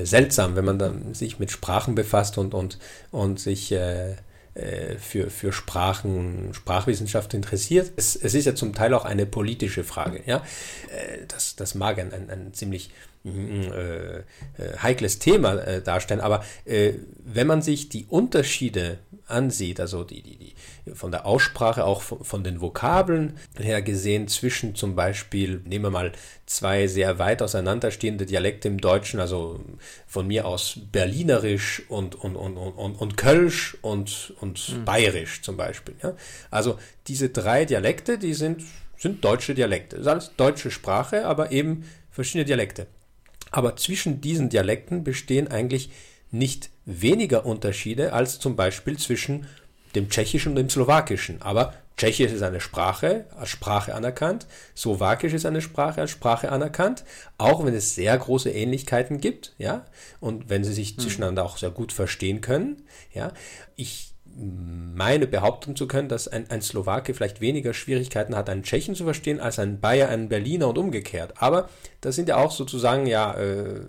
seltsam, 0.04 0.58
wenn 0.58 0.66
man 0.66 0.78
dann 0.78 1.14
sich 1.14 1.40
mit 1.40 1.52
Sprachen 1.52 1.96
befasst 1.96 2.38
und, 2.38 2.54
und, 2.54 2.80
und 3.12 3.40
sich 3.40 3.74
für, 5.00 5.30
für 5.30 5.54
Sprachen, 5.54 6.54
Sprachwissenschaft 6.54 7.34
interessiert. 7.34 7.92
Es, 7.96 8.16
es, 8.16 8.34
ist 8.34 8.46
ja 8.46 8.56
zum 8.56 8.74
Teil 8.74 8.94
auch 8.94 9.06
eine 9.06 9.26
politische 9.26 9.84
Frage. 9.84 10.22
Ja? 10.26 10.44
Das, 11.28 11.56
das 11.56 11.76
mag 11.76 12.00
ein, 12.00 12.12
ein, 12.12 12.30
ein 12.30 12.54
ziemlich 12.54 12.92
äh, 13.26 14.24
heikles 14.82 15.20
Thema 15.20 15.56
äh, 15.56 15.82
darstellen, 15.82 16.22
aber 16.22 16.44
äh, 16.66 16.94
wenn 17.18 17.48
man 17.48 17.62
sich 17.62 17.90
die 17.90 18.06
Unterschiede 18.06 19.00
ansieht, 19.28 19.80
also 19.80 20.04
die, 20.04 20.22
die, 20.22 20.38
die 20.38 20.56
von 20.96 21.12
der 21.12 21.26
Aussprache, 21.26 21.86
auch 21.86 22.02
von, 22.02 22.24
von, 22.24 22.44
den 22.44 22.62
Vokabeln 22.62 23.38
her 23.58 23.82
gesehen, 23.82 24.28
zwischen 24.28 24.74
zum 24.76 24.96
Beispiel, 24.96 25.62
nehmen 25.66 25.86
wir 25.86 25.92
mal 25.92 26.12
zwei 26.46 26.88
sehr 26.88 27.20
weit 27.20 27.42
auseinanderstehende 27.42 28.26
Dialekte 28.26 28.68
im 28.68 28.80
Deutschen, 28.80 29.20
also 29.20 29.60
von 30.08 30.26
mir 30.28 30.46
aus 30.46 30.80
Berlinerisch 30.92 31.84
und, 31.90 32.16
und, 32.16 32.36
und, 32.36 32.58
und, 32.58 32.96
und 32.96 33.18
Kölsch 33.18 33.78
und, 33.82 34.34
und 34.40 34.70
mhm. 34.70 34.86
Bayerisch 34.86 35.42
zum 35.42 35.58
Beispiel. 35.58 35.96
Ja? 36.02 36.14
Also 36.50 36.80
diese 37.08 37.30
drei 37.30 37.66
Dialekte, 37.66 38.18
die 38.18 38.34
sind, 38.34 38.64
sind 38.98 39.24
deutsche 39.24 39.54
Dialekte. 39.54 39.98
Das 39.98 40.06
ist 40.06 40.08
alles 40.08 40.32
deutsche 40.38 40.72
Sprache, 40.72 41.26
aber 41.26 41.52
eben 41.52 41.84
verschiedene 42.10 42.46
Dialekte. 42.46 42.88
Aber 43.52 43.76
zwischen 43.76 44.22
diesen 44.22 44.50
Dialekten 44.50 45.04
bestehen 45.04 45.48
eigentlich 45.48 45.92
nicht 46.32 46.70
weniger 46.86 47.46
Unterschiede 47.46 48.14
als 48.14 48.40
zum 48.40 48.56
Beispiel 48.56 48.98
zwischen 48.98 49.48
dem 49.96 50.10
Tschechischen 50.10 50.52
und 50.52 50.56
dem 50.58 50.70
Slowakischen. 50.70 51.42
Aber 51.42 51.74
Tschechisch 52.00 52.32
ist 52.32 52.44
eine 52.44 52.62
Sprache, 52.62 53.26
als 53.38 53.50
Sprache 53.50 53.94
anerkannt, 53.94 54.48
Slowakisch 54.76 55.34
ist 55.34 55.46
eine 55.46 55.62
Sprache, 55.62 56.00
als 56.00 56.12
Sprache 56.12 56.50
anerkannt, 56.50 57.04
auch 57.38 57.66
wenn 57.66 57.74
es 57.74 57.94
sehr 57.94 58.18
große 58.18 58.50
Ähnlichkeiten 58.50 59.20
gibt, 59.20 59.54
ja, 59.58 59.86
und 60.22 60.50
wenn 60.50 60.64
sie 60.64 60.72
sich 60.72 60.92
hm. 60.92 61.00
zwischeneinander 61.00 61.44
auch 61.44 61.58
sehr 61.58 61.72
gut 61.72 61.92
verstehen 61.92 62.40
können, 62.40 62.84
ja. 63.14 63.34
Ich 63.76 64.09
meine 64.36 65.28
behaupten 65.28 65.76
zu 65.76 65.88
können, 65.88 66.10
dass 66.10 66.28
ein, 66.28 66.50
ein 66.50 66.62
Slowake 66.62 67.14
vielleicht 67.14 67.42
weniger 67.42 67.74
Schwierigkeiten 67.74 68.36
hat, 68.36 68.50
einen 68.50 68.64
Tschechen 68.64 68.96
zu 68.96 69.06
verstehen, 69.06 69.40
als 69.40 69.60
ein 69.60 69.80
Bayer 69.80 70.10
einen 70.10 70.30
Berliner 70.30 70.68
und 70.68 70.78
umgekehrt. 70.78 71.34
Aber 71.38 71.70
das 72.02 72.16
sind 72.16 72.30
ja 72.30 72.38
auch 72.38 72.52
sozusagen 72.52 73.06
ja 73.06 73.34
äh, 73.36 73.82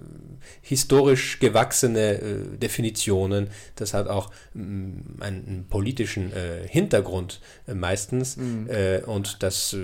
historisch 0.60 1.38
gewachsene 1.40 2.20
äh, 2.20 2.56
Definitionen. 2.58 3.48
Das 3.74 3.94
hat 3.94 4.08
auch 4.08 4.30
mh, 4.54 4.64
mm, 4.64 5.16
einen, 5.20 5.46
einen, 5.46 5.66
politischen 5.68 6.32
äh, 6.32 6.66
Hintergrund 6.66 7.40
äh, 7.66 7.74
meistens. 7.74 8.36
Mhm. 8.36 8.68
Äh, 8.70 9.00
und 9.00 9.42
das 9.42 9.72
äh, 9.72 9.78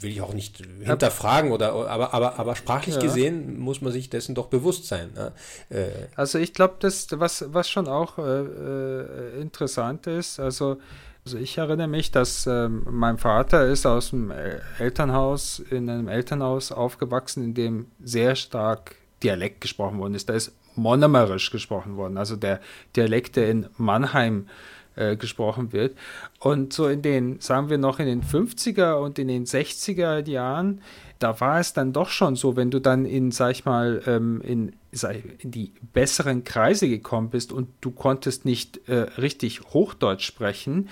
will 0.00 0.10
ich 0.10 0.20
auch 0.20 0.34
nicht 0.34 0.62
hinterfragen 0.82 1.52
oder 1.52 1.72
aber 1.88 2.14
aber 2.14 2.38
aber 2.38 2.56
sprachlich 2.56 2.96
ja. 2.96 3.00
gesehen 3.00 3.58
muss 3.58 3.80
man 3.80 3.92
sich 3.92 4.10
dessen 4.10 4.34
doch 4.34 4.46
bewusst 4.46 4.86
sein. 4.86 5.10
Ne? 5.14 5.32
Äh, 5.70 5.88
also 6.16 6.38
ich 6.38 6.54
glaube, 6.54 6.76
das 6.80 7.06
was 7.12 7.44
was 7.48 7.68
schon 7.68 7.88
auch 7.88 8.18
äh, 8.18 9.40
interessant 9.40 10.06
ist, 10.06 10.40
also 10.40 10.78
also 11.24 11.36
ich 11.36 11.58
erinnere 11.58 11.88
mich, 11.88 12.10
dass 12.10 12.46
äh, 12.46 12.68
mein 12.68 13.18
Vater 13.18 13.66
ist 13.66 13.84
aus 13.84 14.10
dem 14.10 14.32
Elternhaus, 14.78 15.58
in 15.58 15.90
einem 15.90 16.08
Elternhaus 16.08 16.72
aufgewachsen, 16.72 17.44
in 17.44 17.54
dem 17.54 17.86
sehr 18.02 18.34
stark 18.34 18.94
Dialekt 19.22 19.60
gesprochen 19.60 19.98
worden 19.98 20.14
ist. 20.14 20.30
Da 20.30 20.34
ist 20.34 20.52
monomerisch 20.74 21.50
gesprochen 21.50 21.96
worden, 21.96 22.16
also 22.16 22.36
der 22.36 22.60
Dialekt, 22.96 23.36
der 23.36 23.50
in 23.50 23.66
Mannheim 23.76 24.46
äh, 24.46 24.77
gesprochen 25.18 25.72
wird. 25.72 25.96
Und 26.40 26.72
so 26.72 26.88
in 26.88 27.02
den, 27.02 27.40
sagen 27.40 27.70
wir 27.70 27.78
noch 27.78 27.98
in 27.98 28.06
den 28.06 28.22
50er 28.22 28.94
und 28.94 29.18
in 29.18 29.28
den 29.28 29.44
60er 29.44 30.28
Jahren 30.28 30.80
da 31.18 31.40
war 31.40 31.58
es 31.58 31.72
dann 31.72 31.92
doch 31.92 32.10
schon 32.10 32.36
so, 32.36 32.56
wenn 32.56 32.70
du 32.70 32.80
dann 32.80 33.04
in, 33.04 33.32
sag 33.32 33.50
ich 33.50 33.64
mal, 33.64 34.02
ähm, 34.06 34.40
in, 34.42 34.72
in, 34.92 35.50
die 35.50 35.72
besseren 35.92 36.44
Kreise 36.44 36.88
gekommen 36.88 37.30
bist 37.30 37.52
und 37.52 37.68
du 37.80 37.90
konntest 37.90 38.44
nicht 38.44 38.88
äh, 38.88 39.06
richtig 39.18 39.62
Hochdeutsch 39.72 40.24
sprechen, 40.24 40.88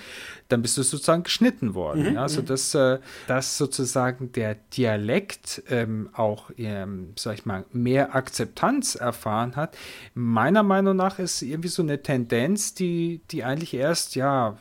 dann 0.49 0.61
bist 0.61 0.77
du 0.77 0.83
sozusagen 0.83 1.23
geschnitten 1.23 1.73
worden. 1.73 2.09
Mhm. 2.09 2.15
Ja? 2.15 2.21
Also 2.23 2.41
dass, 2.41 2.75
äh, 2.75 2.99
dass 3.27 3.57
sozusagen 3.57 4.31
der 4.33 4.55
Dialekt 4.75 5.63
ähm, 5.69 6.09
auch, 6.13 6.51
ähm, 6.57 7.13
sag 7.15 7.35
ich 7.35 7.45
mal, 7.45 7.65
mehr 7.71 8.13
Akzeptanz 8.13 8.95
erfahren 8.95 9.55
hat, 9.55 9.77
meiner 10.13 10.63
Meinung 10.63 10.97
nach 10.97 11.19
ist 11.19 11.41
irgendwie 11.41 11.69
so 11.69 11.81
eine 11.81 12.03
Tendenz, 12.03 12.73
die, 12.73 13.21
die 13.31 13.45
eigentlich 13.45 13.73
erst, 13.73 14.15
ja, 14.15 14.57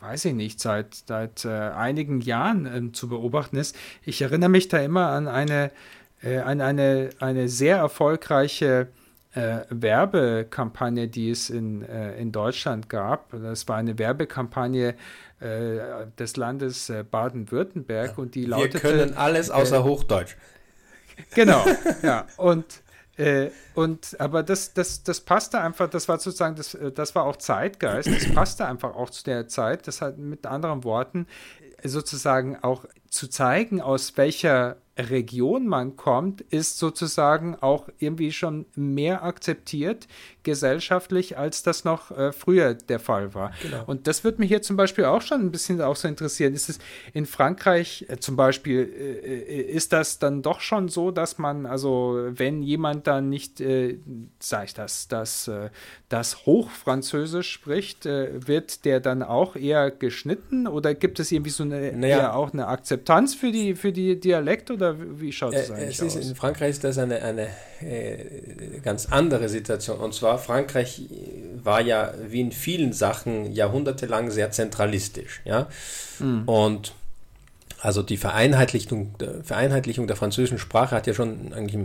weiß 0.00 0.26
ich 0.26 0.34
nicht, 0.34 0.60
seit, 0.60 0.94
seit 0.94 1.44
äh, 1.44 1.48
einigen 1.48 2.20
Jahren 2.20 2.66
äh, 2.66 2.92
zu 2.92 3.08
beobachten 3.08 3.56
ist. 3.56 3.76
Ich 4.04 4.22
erinnere 4.22 4.50
mich 4.50 4.68
da 4.68 4.78
immer 4.78 5.08
an 5.08 5.28
eine, 5.28 5.70
äh, 6.22 6.38
an 6.38 6.60
eine, 6.60 7.10
eine 7.18 7.48
sehr 7.48 7.78
erfolgreiche 7.78 8.88
äh, 9.34 9.60
Werbekampagne, 9.70 11.08
die 11.08 11.30
es 11.30 11.50
in, 11.50 11.82
äh, 11.82 12.16
in 12.18 12.32
Deutschland 12.32 12.88
gab. 12.88 13.30
Das 13.30 13.68
war 13.68 13.76
eine 13.76 13.98
Werbekampagne 13.98 14.94
äh, 15.40 15.78
des 16.18 16.36
Landes 16.36 16.92
Baden-Württemberg 17.10 18.10
ja. 18.12 18.16
und 18.16 18.34
die 18.34 18.46
lautete. 18.46 18.82
Wir 18.82 18.90
können 18.90 19.14
alles 19.16 19.50
außer 19.50 19.84
Hochdeutsch. 19.84 20.36
Genau, 21.34 21.64
ja. 22.02 22.26
Und 22.36 22.82
äh, 23.18 23.50
und 23.74 24.18
aber 24.20 24.42
das, 24.42 24.72
das, 24.74 25.02
das 25.02 25.20
passte 25.20 25.60
einfach, 25.60 25.90
das 25.90 26.08
war 26.08 26.18
sozusagen, 26.18 26.56
das, 26.56 26.74
äh, 26.74 26.92
das 26.92 27.14
war 27.14 27.24
auch 27.24 27.36
Zeitgeist, 27.36 28.08
das 28.08 28.32
passte 28.32 28.66
einfach 28.66 28.94
auch 28.94 29.10
zu 29.10 29.24
der 29.24 29.48
Zeit. 29.48 29.86
Das 29.86 30.00
hat 30.00 30.18
mit 30.18 30.46
anderen 30.46 30.84
Worten 30.84 31.26
sozusagen 31.82 32.56
auch 32.56 32.84
zu 33.10 33.28
zeigen, 33.28 33.80
aus 33.80 34.16
welcher 34.16 34.76
Region 34.96 35.66
man 35.66 35.96
kommt, 35.96 36.40
ist 36.40 36.78
sozusagen 36.78 37.56
auch 37.56 37.88
irgendwie 37.98 38.32
schon 38.32 38.66
mehr 38.74 39.22
akzeptiert 39.22 40.08
gesellschaftlich, 40.48 41.36
als 41.36 41.62
das 41.62 41.84
noch 41.84 42.10
äh, 42.10 42.32
früher 42.32 42.72
der 42.72 42.98
Fall 42.98 43.34
war. 43.34 43.52
Genau. 43.62 43.84
Und 43.86 44.06
das 44.06 44.24
würde 44.24 44.38
mich 44.38 44.48
hier 44.48 44.62
zum 44.62 44.76
Beispiel 44.76 45.04
auch 45.04 45.20
schon 45.20 45.42
ein 45.42 45.50
bisschen 45.50 45.82
auch 45.82 45.96
so 45.96 46.08
interessieren. 46.08 46.54
Ist 46.54 46.70
es 46.70 46.78
in 47.12 47.26
Frankreich 47.26 48.06
äh, 48.08 48.18
zum 48.18 48.34
Beispiel, 48.34 48.80
äh, 48.80 49.58
äh 49.58 49.60
ist 49.60 49.92
das 49.92 50.18
dann 50.18 50.40
doch 50.40 50.60
schon 50.60 50.88
so, 50.88 51.10
dass 51.10 51.36
man, 51.36 51.66
also 51.66 52.28
wenn 52.30 52.62
jemand 52.62 53.06
dann 53.06 53.28
nicht, 53.28 53.60
äh, 53.60 53.98
sage 54.40 54.64
ich 54.66 54.74
das, 54.74 55.08
das, 55.08 55.48
äh, 55.48 55.68
das 56.08 56.46
Hochfranzösisch 56.46 57.50
spricht, 57.50 58.06
wird 58.06 58.86
der 58.86 59.00
dann 59.00 59.22
auch 59.22 59.54
eher 59.56 59.90
geschnitten 59.90 60.66
oder 60.66 60.94
gibt 60.94 61.20
es 61.20 61.30
irgendwie 61.30 61.50
so 61.50 61.64
eine, 61.64 61.92
naja. 61.92 62.32
auch 62.32 62.54
eine 62.54 62.68
Akzeptanz 62.68 63.34
für 63.34 63.52
die, 63.52 63.74
für 63.74 63.92
die 63.92 64.18
Dialekt 64.18 64.70
oder 64.70 64.96
wie 64.98 65.32
schaut 65.32 65.54
das 65.54 65.70
eigentlich 65.70 66.00
es 66.00 66.14
ist, 66.14 66.16
aus? 66.16 66.28
In 66.28 66.34
Frankreich 66.34 66.70
ist 66.70 66.84
das 66.84 66.96
eine, 66.96 67.20
eine 67.22 67.48
ganz 68.82 69.06
andere 69.06 69.50
Situation 69.50 69.98
und 69.98 70.14
zwar 70.14 70.37
Frankreich 70.38 71.02
war 71.62 71.80
ja 71.80 72.12
wie 72.28 72.40
in 72.40 72.52
vielen 72.52 72.92
Sachen 72.92 73.52
jahrhundertelang 73.52 74.30
sehr 74.30 74.50
zentralistisch, 74.50 75.40
ja. 75.44 75.68
Mhm. 76.18 76.48
Und 76.48 76.92
also 77.80 78.02
die 78.02 78.16
Vereinheitlichung, 78.16 79.14
Vereinheitlichung 79.42 80.06
der 80.08 80.16
französischen 80.16 80.58
Sprache 80.58 80.96
hat 80.96 81.06
ja 81.06 81.14
schon 81.14 81.52
eigentlich 81.52 81.78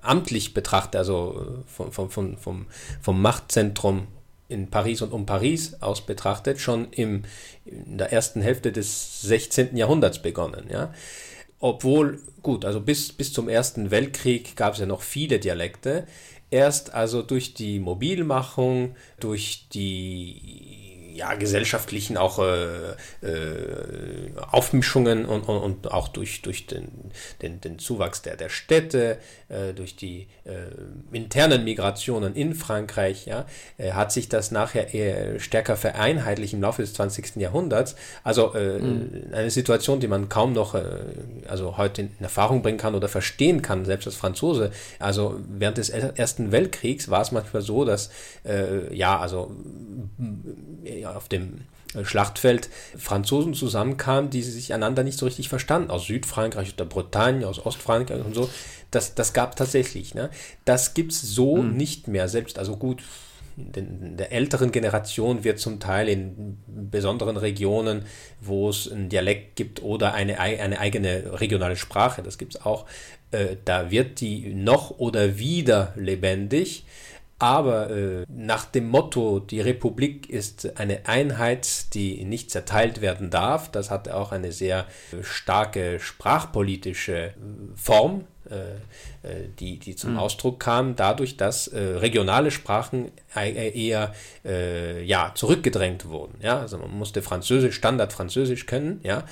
amtlich 0.00 0.54
betrachtet, 0.54 0.96
also 0.96 1.64
vom, 1.66 1.90
vom, 1.90 2.10
vom, 2.10 2.36
vom, 2.36 2.66
vom 3.00 3.22
Machtzentrum 3.22 4.06
in 4.48 4.68
Paris 4.68 5.02
und 5.02 5.12
um 5.12 5.26
Paris 5.26 5.76
aus 5.80 6.04
betrachtet, 6.06 6.60
schon 6.60 6.92
im, 6.92 7.22
in 7.64 7.98
der 7.98 8.12
ersten 8.12 8.42
Hälfte 8.42 8.72
des 8.72 9.22
16. 9.22 9.76
Jahrhunderts 9.76 10.22
begonnen. 10.22 10.66
Ja? 10.70 10.92
Obwohl, 11.60 12.20
gut, 12.42 12.64
also 12.64 12.80
bis, 12.80 13.12
bis 13.12 13.32
zum 13.32 13.48
Ersten 13.48 13.90
Weltkrieg 13.90 14.56
gab 14.56 14.74
es 14.74 14.80
ja 14.80 14.86
noch 14.86 15.02
viele 15.02 15.38
Dialekte. 15.38 16.06
Erst 16.50 16.94
also 16.94 17.22
durch 17.22 17.54
die 17.54 17.78
Mobilmachung, 17.78 18.96
durch 19.20 19.68
die 19.72 20.79
ja, 21.14 21.34
gesellschaftlichen 21.34 22.16
auch 22.16 22.38
äh, 22.38 22.90
äh, 23.26 24.32
Aufmischungen 24.50 25.24
und, 25.24 25.42
und, 25.42 25.58
und, 25.58 25.92
auch 25.92 26.08
durch, 26.08 26.42
durch 26.42 26.66
den, 26.66 26.88
den, 27.42 27.60
den 27.60 27.78
Zuwachs 27.78 28.22
der, 28.22 28.36
der 28.36 28.48
Städte, 28.48 29.18
äh, 29.48 29.72
durch 29.74 29.96
die 29.96 30.28
äh, 30.44 31.16
internen 31.16 31.64
Migrationen 31.64 32.34
in 32.34 32.54
Frankreich, 32.54 33.26
ja, 33.26 33.46
äh, 33.78 33.92
hat 33.92 34.12
sich 34.12 34.28
das 34.28 34.50
nachher 34.50 34.94
eher 34.94 35.40
stärker 35.40 35.76
vereinheitlicht 35.76 36.54
im 36.54 36.62
Laufe 36.62 36.82
des 36.82 36.94
20. 36.94 37.36
Jahrhunderts. 37.36 37.96
Also 38.22 38.54
äh, 38.54 38.78
mhm. 38.78 39.32
eine 39.32 39.50
Situation, 39.50 40.00
die 40.00 40.08
man 40.08 40.28
kaum 40.28 40.52
noch 40.52 40.74
also 41.48 41.76
heute 41.76 42.02
in 42.02 42.10
Erfahrung 42.20 42.62
bringen 42.62 42.78
kann 42.78 42.94
oder 42.94 43.08
verstehen 43.08 43.62
kann, 43.62 43.84
selbst 43.84 44.06
als 44.06 44.16
Franzose. 44.16 44.70
Also 44.98 45.40
während 45.48 45.78
des 45.78 45.90
Ersten 45.90 46.52
Weltkriegs 46.52 47.08
war 47.10 47.22
es 47.22 47.32
manchmal 47.32 47.62
so, 47.62 47.84
dass 47.84 48.10
ja, 48.92 49.18
also 49.18 49.50
auf 51.06 51.28
dem 51.28 51.62
äh, 51.94 52.04
Schlachtfeld 52.04 52.70
Franzosen 52.96 53.54
zusammenkamen, 53.54 54.30
die 54.30 54.42
sich 54.42 54.72
einander 54.72 55.02
nicht 55.02 55.18
so 55.18 55.26
richtig 55.26 55.48
verstanden, 55.48 55.90
aus 55.90 56.06
Südfrankreich, 56.06 56.68
aus 56.68 56.76
der 56.76 56.84
Bretagne, 56.84 57.46
aus 57.46 57.64
Ostfrankreich 57.64 58.24
und 58.24 58.34
so. 58.34 58.48
Das, 58.90 59.14
das 59.14 59.32
gab 59.32 59.56
tatsächlich. 59.56 60.14
Ne? 60.14 60.30
Das 60.64 60.94
gibt 60.94 61.12
es 61.12 61.20
so 61.22 61.58
hm. 61.58 61.76
nicht 61.76 62.08
mehr. 62.08 62.28
Selbst, 62.28 62.58
also 62.58 62.76
gut, 62.76 63.02
in 63.56 64.16
der 64.16 64.32
älteren 64.32 64.72
Generation 64.72 65.44
wird 65.44 65.58
zum 65.58 65.80
Teil 65.80 66.08
in 66.08 66.58
besonderen 66.66 67.36
Regionen, 67.36 68.04
wo 68.40 68.70
es 68.70 68.90
einen 68.90 69.08
Dialekt 69.08 69.56
gibt 69.56 69.82
oder 69.82 70.14
eine, 70.14 70.40
eine 70.40 70.78
eigene 70.78 71.40
regionale 71.40 71.76
Sprache, 71.76 72.22
das 72.22 72.38
gibt 72.38 72.54
es 72.54 72.64
auch, 72.64 72.86
äh, 73.32 73.56
da 73.64 73.90
wird 73.90 74.20
die 74.20 74.54
noch 74.54 74.98
oder 74.98 75.38
wieder 75.38 75.92
lebendig. 75.96 76.84
Aber 77.40 77.90
äh, 77.90 78.26
nach 78.28 78.66
dem 78.66 78.90
Motto, 78.90 79.40
die 79.40 79.62
Republik 79.62 80.28
ist 80.28 80.78
eine 80.78 81.06
Einheit, 81.06 81.94
die 81.94 82.22
nicht 82.26 82.50
zerteilt 82.50 83.00
werden 83.00 83.30
darf, 83.30 83.70
das 83.72 83.90
hat 83.90 84.10
auch 84.10 84.30
eine 84.30 84.52
sehr 84.52 84.86
äh, 85.10 85.24
starke 85.24 85.98
sprachpolitische 86.00 87.16
äh, 87.16 87.32
Form, 87.76 88.26
äh, 88.50 88.72
äh, 89.26 89.48
die, 89.58 89.78
die 89.78 89.96
zum 89.96 90.12
mhm. 90.12 90.18
Ausdruck 90.18 90.60
kam, 90.60 90.96
dadurch, 90.96 91.38
dass 91.38 91.66
äh, 91.68 91.80
regionale 91.80 92.50
Sprachen 92.50 93.10
eher 93.34 94.12
ja, 95.04 95.32
zurückgedrängt 95.34 96.08
wurden. 96.08 96.34
Ja? 96.42 96.58
Also 96.58 96.78
man 96.78 96.90
musste 96.90 97.22
Französisch, 97.22 97.76
Standard 97.76 98.12
Französisch 98.12 98.66
können, 98.66 99.00
ja. 99.04 99.22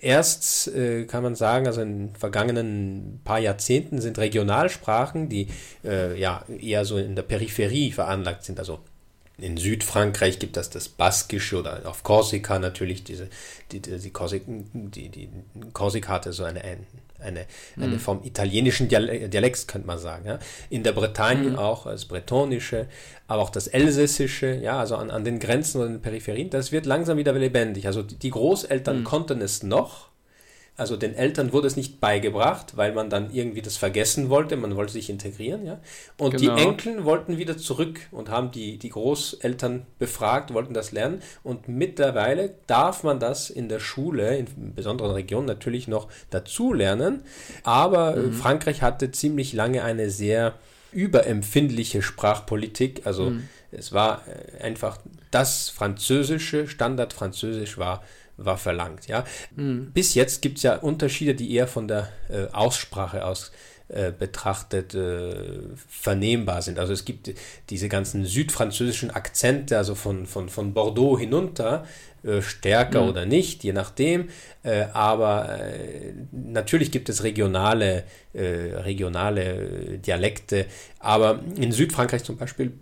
Erst 0.00 0.68
äh, 0.68 1.04
kann 1.04 1.22
man 1.22 1.34
sagen, 1.34 1.66
also 1.66 1.82
in 1.82 2.08
den 2.08 2.16
vergangenen 2.16 3.20
paar 3.22 3.38
Jahrzehnten 3.38 4.00
sind 4.00 4.18
Regionalsprachen, 4.18 5.28
die 5.28 5.48
äh, 5.84 6.18
ja 6.18 6.42
eher 6.58 6.86
so 6.86 6.96
in 6.96 7.16
der 7.16 7.22
Peripherie 7.22 7.92
veranlagt 7.92 8.44
sind, 8.44 8.58
also 8.58 8.80
in 9.42 9.56
Südfrankreich 9.56 10.38
gibt 10.38 10.56
es 10.56 10.70
das 10.70 10.88
Baskische 10.88 11.58
oder 11.58 11.80
auf 11.84 12.02
Korsika 12.02 12.58
natürlich 12.58 13.04
diese, 13.04 13.28
die, 13.72 13.80
die, 13.80 13.98
die, 13.98 14.10
Korsik, 14.10 14.44
die, 14.46 15.08
die 15.08 15.28
Korsika 15.72 16.12
hatte 16.12 16.32
so 16.32 16.44
eine, 16.44 16.62
eine, 17.20 17.46
eine 17.76 17.94
mhm. 17.94 17.98
vom 17.98 18.24
italienischen 18.24 18.88
Dialekt, 18.88 19.68
könnte 19.68 19.86
man 19.86 19.98
sagen. 19.98 20.26
Ja. 20.26 20.38
In 20.68 20.82
der 20.82 20.92
Bretagne 20.92 21.50
mhm. 21.50 21.58
auch 21.58 21.84
das 21.84 22.06
Bretonische, 22.06 22.86
aber 23.26 23.42
auch 23.42 23.50
das 23.50 23.66
Elsässische, 23.66 24.54
ja, 24.54 24.78
also 24.78 24.96
an, 24.96 25.10
an 25.10 25.24
den 25.24 25.38
Grenzen 25.38 25.80
und 25.80 25.88
den 25.88 26.02
Peripherien, 26.02 26.50
das 26.50 26.72
wird 26.72 26.86
langsam 26.86 27.16
wieder 27.16 27.32
lebendig. 27.32 27.86
Also 27.86 28.02
die 28.02 28.30
Großeltern 28.30 29.00
mhm. 29.00 29.04
konnten 29.04 29.40
es 29.40 29.62
noch, 29.62 30.09
also 30.76 30.96
den 30.96 31.14
Eltern 31.14 31.52
wurde 31.52 31.66
es 31.66 31.76
nicht 31.76 32.00
beigebracht, 32.00 32.76
weil 32.76 32.92
man 32.92 33.10
dann 33.10 33.30
irgendwie 33.32 33.60
das 33.60 33.76
vergessen 33.76 34.30
wollte, 34.30 34.56
man 34.56 34.76
wollte 34.76 34.92
sich 34.92 35.10
integrieren, 35.10 35.66
ja. 35.66 35.78
Und 36.16 36.38
genau. 36.38 36.56
die 36.56 36.62
Enkel 36.62 37.04
wollten 37.04 37.36
wieder 37.36 37.58
zurück 37.58 38.00
und 38.10 38.30
haben 38.30 38.50
die, 38.50 38.78
die 38.78 38.88
Großeltern 38.88 39.86
befragt, 39.98 40.54
wollten 40.54 40.72
das 40.72 40.92
lernen. 40.92 41.22
Und 41.42 41.68
mittlerweile 41.68 42.54
darf 42.66 43.02
man 43.02 43.20
das 43.20 43.50
in 43.50 43.68
der 43.68 43.78
Schule, 43.78 44.38
in 44.38 44.74
besonderen 44.74 45.12
Regionen 45.12 45.46
natürlich 45.46 45.86
noch 45.86 46.08
dazu 46.30 46.72
lernen. 46.72 47.24
Aber 47.62 48.16
mhm. 48.16 48.32
Frankreich 48.32 48.80
hatte 48.80 49.10
ziemlich 49.10 49.52
lange 49.52 49.84
eine 49.84 50.08
sehr 50.08 50.54
überempfindliche 50.92 52.02
Sprachpolitik. 52.02 53.06
Also 53.06 53.30
mhm. 53.30 53.48
es 53.70 53.92
war 53.92 54.22
äh, 54.26 54.62
einfach 54.62 54.98
das 55.30 55.68
Französische, 55.68 56.66
Standard 56.66 57.12
Französisch 57.12 57.78
war 57.78 58.02
war 58.40 58.58
verlangt. 58.58 59.06
Ja? 59.06 59.24
Mhm. 59.56 59.92
Bis 59.92 60.14
jetzt 60.14 60.42
gibt 60.42 60.58
es 60.58 60.64
ja 60.64 60.76
Unterschiede, 60.76 61.34
die 61.34 61.54
eher 61.54 61.66
von 61.66 61.88
der 61.88 62.08
äh, 62.28 62.46
Aussprache 62.52 63.24
aus 63.24 63.52
äh, 63.88 64.12
betrachtet 64.16 64.94
äh, 64.94 65.34
vernehmbar 65.88 66.62
sind. 66.62 66.78
Also 66.78 66.92
es 66.92 67.04
gibt 67.04 67.32
diese 67.70 67.88
ganzen 67.88 68.24
südfranzösischen 68.24 69.10
Akzente, 69.10 69.76
also 69.76 69.96
von, 69.96 70.26
von, 70.26 70.48
von 70.48 70.74
Bordeaux 70.74 71.18
hinunter, 71.18 71.84
äh, 72.22 72.40
stärker 72.40 73.02
mhm. 73.02 73.08
oder 73.08 73.26
nicht, 73.26 73.64
je 73.64 73.72
nachdem. 73.72 74.28
Äh, 74.62 74.84
aber 74.92 75.58
äh, 75.58 76.12
natürlich 76.30 76.92
gibt 76.92 77.08
es 77.08 77.24
regionale, 77.24 78.04
regionale 78.32 79.98
Dialekte. 79.98 80.66
Aber 81.00 81.40
in 81.56 81.72
Südfrankreich 81.72 82.22
zum 82.22 82.36
Beispiel 82.36 82.72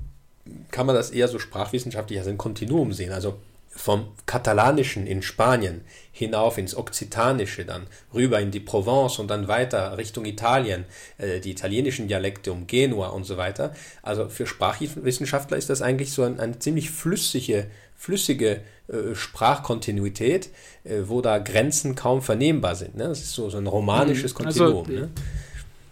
kann 0.71 0.85
man 0.85 0.95
das 0.95 1.11
eher 1.11 1.27
so 1.29 1.39
sprachwissenschaftlich 1.39 2.19
als 2.19 2.29
ein 2.29 2.37
Kontinuum 2.37 2.93
sehen. 2.93 3.13
Also 3.13 3.39
vom 3.79 4.09
Katalanischen 4.27 5.07
in 5.07 5.23
Spanien 5.23 5.83
hinauf 6.11 6.59
ins 6.59 6.77
Okzitanische, 6.77 7.65
dann 7.65 7.87
rüber 8.13 8.41
in 8.41 8.51
die 8.51 8.59
Provence 8.59 9.21
und 9.21 9.29
dann 9.29 9.47
weiter 9.47 9.97
Richtung 9.97 10.25
Italien, 10.25 10.85
äh, 11.17 11.39
die 11.39 11.53
italienischen 11.53 12.09
Dialekte 12.09 12.53
um 12.53 12.67
Genua 12.67 13.09
und 13.09 13.25
so 13.25 13.37
weiter. 13.37 13.73
Also 14.03 14.29
für 14.29 14.47
Sprachwissenschaftler 14.47 15.57
ist 15.57 15.71
das 15.71 15.81
eigentlich 15.81 16.13
so 16.13 16.25
ein, 16.25 16.41
eine 16.41 16.59
ziemlich 16.59 16.91
flüssige, 16.91 17.69
flüssige 17.97 18.63
äh, 18.89 19.15
Sprachkontinuität, 19.15 20.51
äh, 20.83 21.03
wo 21.05 21.21
da 21.21 21.39
Grenzen 21.39 21.95
kaum 21.95 22.21
vernehmbar 22.21 22.75
sind. 22.75 22.97
Ne? 22.97 23.05
Das 23.05 23.21
ist 23.21 23.33
so, 23.33 23.49
so 23.49 23.59
ein 23.59 23.69
romanisches 23.69 24.37
mhm. 24.37 24.47
also, 24.47 24.65
Kontinuum. 24.65 24.87
Also, 24.87 25.01
ne? 25.01 25.11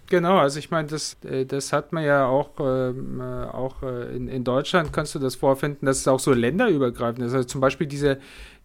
Genau, 0.08 0.38
also 0.38 0.58
ich 0.58 0.70
meine, 0.70 0.88
das, 0.88 1.16
äh, 1.24 1.44
das 1.44 1.72
hat 1.72 1.92
man 1.92 2.04
ja 2.04 2.26
auch, 2.26 2.50
ähm, 2.60 3.20
äh, 3.20 3.24
auch 3.24 3.82
äh, 3.82 4.14
in, 4.14 4.28
in 4.28 4.44
Deutschland, 4.44 4.92
kannst 4.92 5.14
du 5.14 5.18
das 5.18 5.34
vorfinden, 5.34 5.86
dass 5.86 5.98
es 5.98 6.08
auch 6.08 6.20
so 6.20 6.32
länderübergreifend 6.32 7.24
ist. 7.26 7.34
Also 7.34 7.46
zum 7.46 7.60
Beispiel 7.60 7.86
diese, 7.86 8.18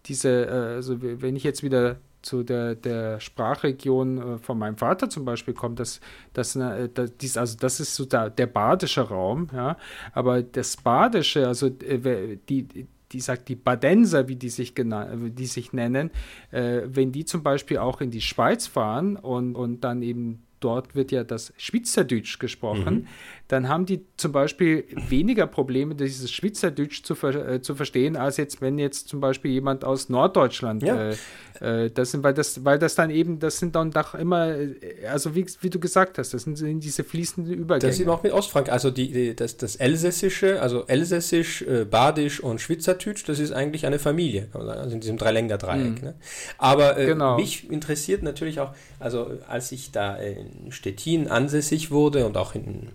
diese 0.06 0.48
also 0.50 0.98
wenn 1.02 1.36
ich 1.36 1.44
jetzt 1.44 1.64
wieder 1.64 1.98
zu 2.22 2.44
der, 2.44 2.76
der 2.76 3.20
Sprachregion 3.20 4.40
von 4.40 4.58
meinem 4.60 4.78
Vater 4.78 5.10
zum 5.10 5.26
Beispiel 5.26 5.56
kommt, 5.56 5.80
das, 5.80 6.00
das, 6.34 6.56
äh, 6.56 6.90
also 7.36 7.58
das 7.58 7.80
ist 7.80 7.96
so 7.96 8.06
der, 8.06 8.30
der 8.30 8.48
badische 8.48 9.02
Raum, 9.02 9.48
ja, 9.52 9.78
aber 10.14 10.44
das 10.44 10.78
Badische, 10.78 11.48
also 11.48 11.70
die, 11.70 12.88
die 13.12 13.20
sagt 13.20 13.50
die 13.50 13.56
Badenser, 13.56 14.28
wie 14.28 14.36
die 14.36 14.50
sich, 14.50 14.74
die 14.76 15.46
sich 15.46 15.74
nennen, 15.74 16.12
wenn 16.52 17.12
die 17.12 17.26
zum 17.26 17.44
Beispiel 17.44 17.80
auch 17.80 18.00
in 18.00 18.10
die 18.10 18.22
Schweiz 18.22 18.68
fahren 18.68 19.18
und, 19.18 19.56
und 19.56 19.84
dann 19.84 20.02
eben 20.02 20.44
dort 20.62 20.96
wird 20.96 21.12
ja 21.12 21.24
das 21.24 21.54
Schweizerdeutsch 21.58 22.40
gesprochen, 22.40 22.94
mhm. 22.94 23.08
dann 23.48 23.68
haben 23.68 23.86
die 23.86 24.06
zum 24.18 24.32
Beispiel 24.32 24.86
weniger 25.10 25.48
Probleme, 25.48 25.96
dieses 25.96 26.32
Schweizerdeutsch 26.32 27.04
zu, 27.04 27.16
ver 27.16 27.48
äh, 27.48 27.62
zu 27.62 27.76
verstehen, 27.76 28.16
als 28.16 28.38
jetzt, 28.38 28.62
wenn 28.62 28.80
jetzt 28.80 29.10
zum 29.10 29.20
Beispiel 29.20 29.52
jemand 29.52 29.84
aus 29.84 30.10
Norddeutschland 30.10 30.84
ja. 30.84 31.12
äh, 31.12 31.16
äh, 31.62 31.92
das 31.92 32.12
sind, 32.12 32.24
weil 32.24 32.34
das, 32.34 32.66
weil 32.66 32.80
das 32.80 32.96
dann 32.96 33.10
eben, 33.10 33.40
das 33.40 33.60
sind 33.60 33.76
dann 33.76 33.92
doch 33.92 34.16
immer, 34.16 34.50
äh, 34.50 34.76
also 35.10 35.36
wie, 35.36 35.46
wie 35.62 35.70
du 35.70 35.80
gesagt 35.80 36.18
hast, 36.18 36.34
das 36.34 36.44
sind, 36.44 36.58
sind 36.58 36.84
diese 36.84 37.04
fließenden 37.04 37.54
Übergänge. 37.54 37.90
Das 37.90 37.96
ist 37.96 38.02
eben 38.02 38.10
auch 38.10 38.24
mit 38.24 38.34
Ostfrank, 38.34 38.70
also 38.70 38.90
die, 38.90 39.12
die, 39.12 39.36
das, 39.36 39.58
das 39.58 39.76
Elsässische, 39.76 40.62
also 40.62 40.86
Elsässisch, 40.88 41.62
äh, 41.62 41.86
Badisch 41.86 42.40
und 42.40 42.62
Schweizerdeutsch, 42.62 43.24
das 43.28 43.40
ist 43.40 43.52
eigentlich 43.52 43.86
eine 43.86 44.00
Familie, 44.00 44.48
kann 44.52 44.62
man 44.62 44.68
sagen, 44.68 44.80
also 44.82 44.96
in 44.96 45.02
diesem 45.02 45.18
Dreiländer-Dreieck. 45.18 46.02
Mhm. 46.02 46.08
Ne? 46.08 46.16
Aber 46.58 46.98
äh, 46.98 47.06
genau. 47.06 47.38
mich 47.38 47.70
interessiert 47.70 48.24
natürlich 48.24 48.60
auch, 48.60 48.74
also 49.00 49.32
als 49.48 49.72
ich 49.72 49.92
da 49.92 50.16
in 50.16 50.51
Stettin 50.70 51.28
ansässig 51.28 51.92
wurde 51.92 52.26
und 52.26 52.38
auch 52.38 52.56
in, 52.56 52.90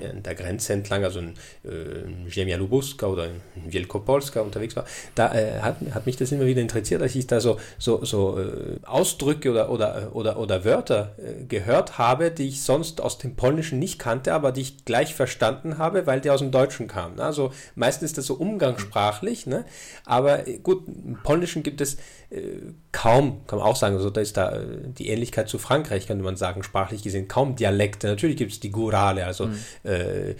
in 0.00 0.22
der 0.22 0.34
Grenze 0.34 0.72
entlang, 0.72 1.04
also 1.04 1.20
in 1.20 1.34
äh, 1.64 2.30
Ziemia 2.30 2.56
Lubuska 2.56 3.06
oder 3.06 3.26
in 3.26 3.72
Wielkopolska 3.72 4.40
unterwegs 4.40 4.76
war, 4.76 4.84
da 5.14 5.34
äh, 5.34 5.60
hat, 5.60 5.76
hat 5.92 6.06
mich 6.06 6.16
das 6.16 6.32
immer 6.32 6.46
wieder 6.46 6.62
interessiert, 6.62 7.02
als 7.02 7.14
ich 7.14 7.26
da 7.26 7.40
so, 7.40 7.58
so, 7.78 8.04
so 8.04 8.38
äh, 8.38 8.78
Ausdrücke 8.84 9.50
oder, 9.50 9.70
oder, 9.70 10.10
oder, 10.14 10.38
oder 10.38 10.64
Wörter 10.64 11.14
äh, 11.18 11.44
gehört 11.44 11.98
habe, 11.98 12.30
die 12.30 12.48
ich 12.48 12.62
sonst 12.62 13.00
aus 13.00 13.18
dem 13.18 13.36
Polnischen 13.36 13.78
nicht 13.78 13.98
kannte, 13.98 14.32
aber 14.32 14.52
die 14.52 14.62
ich 14.62 14.84
gleich 14.84 15.14
verstanden 15.14 15.78
habe, 15.78 16.06
weil 16.06 16.20
die 16.20 16.30
aus 16.30 16.40
dem 16.40 16.50
Deutschen 16.50 16.88
kamen. 16.88 17.16
Ne? 17.16 17.24
Also 17.24 17.52
meistens 17.74 18.10
ist 18.10 18.18
das 18.18 18.26
so 18.26 18.34
umgangssprachlich, 18.34 19.46
ne? 19.46 19.64
aber 20.04 20.46
äh, 20.46 20.58
gut, 20.58 20.86
im 20.86 21.18
Polnischen 21.22 21.62
gibt 21.62 21.80
es 21.80 21.96
äh, 22.30 22.72
kaum, 22.98 23.46
kann 23.46 23.60
man 23.60 23.68
auch 23.68 23.76
sagen, 23.76 23.94
also 23.94 24.10
da 24.10 24.20
ist 24.20 24.36
da 24.36 24.56
äh, 24.56 24.66
die 24.98 25.08
Ähnlichkeit 25.08 25.48
zu 25.48 25.58
Frankreich, 25.58 26.08
könnte 26.08 26.24
man 26.24 26.34
sagen, 26.34 26.64
sprachlich 26.64 27.04
gesehen, 27.04 27.28
kaum 27.28 27.54
Dialekte. 27.54 28.08
Natürlich 28.08 28.36
gibt 28.36 28.50
es 28.50 28.58
die 28.58 28.72
Gurale, 28.72 29.24
also 29.24 29.46
mhm. 29.46 29.58
äh, 29.84 30.34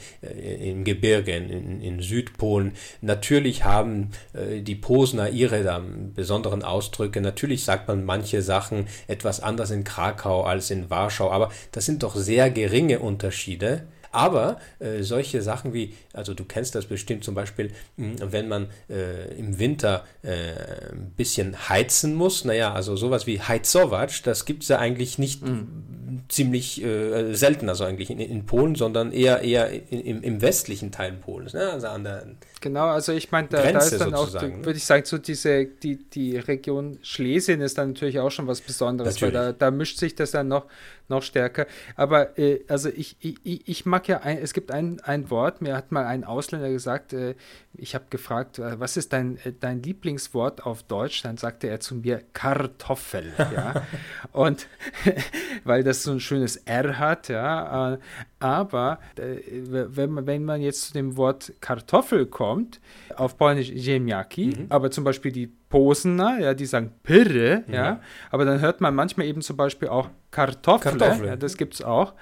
im 0.69 0.83
Gebirge, 0.83 1.37
in, 1.37 1.81
in, 1.81 2.03
Südpolen. 2.03 2.73
Natürlich 3.01 3.63
haben 3.63 4.11
äh, 4.33 4.61
die 4.61 4.75
Posner 4.75 5.29
ihre 5.29 5.63
da, 5.63 5.81
besonderen 6.17 6.65
Ausdrücke. 6.65 7.21
Natürlich 7.21 7.65
sagt 7.65 7.87
man 7.87 8.05
manche 8.05 8.43
Sachen 8.43 8.89
etwas 9.07 9.41
anders 9.41 9.71
in 9.71 9.85
Krakau 9.85 10.43
als 10.43 10.73
in 10.73 10.91
Warschau, 10.91 11.31
aber 11.31 11.53
das 11.71 11.87
sind 11.87 12.03
doch 12.03 12.17
sehr 12.17 12.51
geringe 12.51 12.99
Unterschiede. 12.99 13.87
Aber 14.11 14.59
äh, 14.79 15.03
solche 15.03 15.43
Sachen 15.43 15.75
wie, 15.75 15.95
also 16.13 16.35
du 16.35 16.45
kennst 16.45 16.75
das 16.75 16.87
bestimmt 16.87 17.25
zum 17.25 17.35
Beispiel, 17.35 17.71
mh, 17.97 18.33
wenn 18.33 18.49
man 18.49 18.69
äh, 18.89 19.35
im 19.39 19.59
Winter 19.59 20.05
äh, 20.23 20.93
ein 20.93 21.13
bisschen 21.17 21.69
heizen 21.69 22.15
muss, 22.15 22.45
naja, 22.45 22.73
also 22.73 22.97
sowas 22.97 23.27
wie 23.27 23.41
Heizovac, 23.41 24.23
das 24.25 24.45
gibt 24.45 24.63
es 24.63 24.69
ja 24.69 24.79
eigentlich 24.79 25.19
nicht, 25.19 25.43
mhm. 25.43 26.23
ziemlich 26.29 26.83
äh, 26.83 27.35
selten, 27.35 27.69
also 27.69 27.85
eigentlich 27.85 28.11
in, 28.11 28.19
in, 28.19 28.47
Polen, 28.47 28.75
sondern 28.75 29.13
eher 29.13 29.43
eher 29.43 29.71
in, 29.71 30.01
im, 30.01 30.23
im, 30.23 30.43
westlichen 30.43 30.91
Teil 30.93 31.13
Polens, 31.13 31.53
ne? 31.53 31.71
also 31.71 31.89
an 31.89 32.05
der 32.05 32.27
Genau, 32.61 32.87
also 32.87 33.13
ich 33.13 33.31
meine, 33.31 33.49
da, 33.49 33.71
da, 33.71 33.79
ist 33.79 34.01
dann 34.01 34.15
auch, 34.15 34.33
ne? 34.33 34.65
würde 34.65 34.77
ich 34.77 34.85
sagen, 34.85 35.05
so 35.05 35.19
diese, 35.19 35.65
die, 35.65 35.97
die 35.97 36.39
Region 36.39 36.99
Schlesien 37.03 37.61
ist 37.61 37.79
dann 37.79 37.89
natürlich 37.93 38.19
auch 38.19 38.31
schon 38.31 38.47
was 38.49 38.61
Besonderes, 38.61 39.15
natürlich. 39.15 39.35
weil 39.35 39.53
da, 39.53 39.53
da 39.53 39.71
mischt 39.71 39.99
sich 39.99 40.17
das 40.17 40.33
dann 40.33 40.49
noch, 40.49 40.67
noch 41.09 41.23
stärker. 41.23 41.67
Aber 41.97 42.39
äh, 42.39 42.61
also 42.69 42.89
ich, 42.89 43.17
ich, 43.21 43.69
ich 43.69 43.87
mag 43.87 44.09
ja, 44.09 44.19
ein, 44.19 44.39
es 44.39 44.53
gibt 44.53 44.71
ein, 44.71 45.01
ein 45.01 45.31
Wort, 45.31 45.61
mir 45.61 45.77
hat 45.77 45.93
mal 45.93 46.07
ein 46.07 46.25
Ausländer 46.25 46.71
gesagt, 46.71 47.13
äh, 47.13 47.35
ich 47.75 47.95
habe 47.95 48.07
gefragt, 48.11 48.59
äh, 48.59 48.79
was 48.79 48.97
ist 48.97 49.13
dein, 49.13 49.39
äh, 49.45 49.53
dein 49.59 49.83
Lieblingswort 49.83 50.65
auf 50.65 50.83
Deutsch? 50.83 51.23
Dann 51.23 51.37
sagte 51.37 51.69
er 51.69 51.81
zu 51.81 51.97
mir 51.97 52.23
Kartoffel, 52.33 53.33
ja. 53.39 53.87
Und 54.33 54.67
weil 55.65 55.83
das 55.83 56.03
so 56.03 56.13
ein 56.13 56.21
schönes 56.21 56.57
R 56.57 56.99
hat, 56.99 57.29
ja. 57.29 57.95
Äh, 57.95 57.99
aber 58.41 59.01
äh, 59.17 59.41
wenn, 59.47 60.11
man, 60.11 60.27
wenn 60.27 60.45
man 60.45 60.61
jetzt 60.61 60.89
zu 60.89 60.93
dem 60.93 61.17
Wort 61.17 61.53
Kartoffel 61.61 62.27
kommt, 62.27 62.81
auf 63.17 63.37
Polnisch 63.37 63.69
ziemniaki, 63.75 64.55
mhm. 64.57 64.67
aber 64.69 64.91
zum 64.91 65.05
Beispiel 65.05 65.33
die 65.33 65.53
Posener, 65.69 66.39
ja, 66.41 66.55
die 66.55 66.67
sagen 66.67 66.93
Pirre, 67.03 67.65
mhm. 67.67 67.75
ja, 67.75 68.01
aber 68.31 68.45
dann 68.45 68.61
hört 68.61 68.81
man 68.81 68.95
manchmal 68.95 69.27
eben 69.27 69.43
zum 69.43 69.57
Beispiel 69.57 69.89
auch 69.89 70.09
Kartoffel, 70.31 71.27
ja, 71.27 71.37
das 71.37 71.57
gibt 71.57 71.75
es 71.75 71.83
auch. 71.83 72.15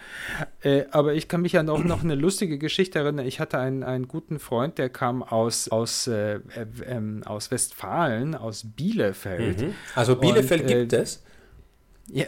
Äh, 0.63 0.85
aber 0.91 1.15
ich 1.15 1.29
kann 1.29 1.43
mich 1.43 1.53
ja 1.53 1.63
noch, 1.63 1.83
noch 1.83 2.05
eine 2.05 2.15
lustige 2.15 2.59
Geschichte 2.59 3.01
erinnern. 3.01 3.27
Ich 3.27 3.41
hatte 3.41 3.59
einen, 3.59 3.83
einen 3.83 4.09
guten 4.09 4.39
Freund, 4.39 4.79
der 4.79 4.89
kam 4.89 5.23
aus, 5.23 5.69
aus, 5.69 6.07
äh, 6.07 6.37
äh, 6.37 6.41
aus 7.25 7.51
Westfalen, 7.51 8.35
aus 8.35 8.65
Bielefeld. 8.65 9.63
Mhm. 9.63 9.75
Also 9.95 10.17
Bielefeld 10.17 10.63
Und, 10.63 10.71
äh, 10.71 10.75
gibt 10.81 10.93
es? 10.93 11.23
Ja, 12.09 12.27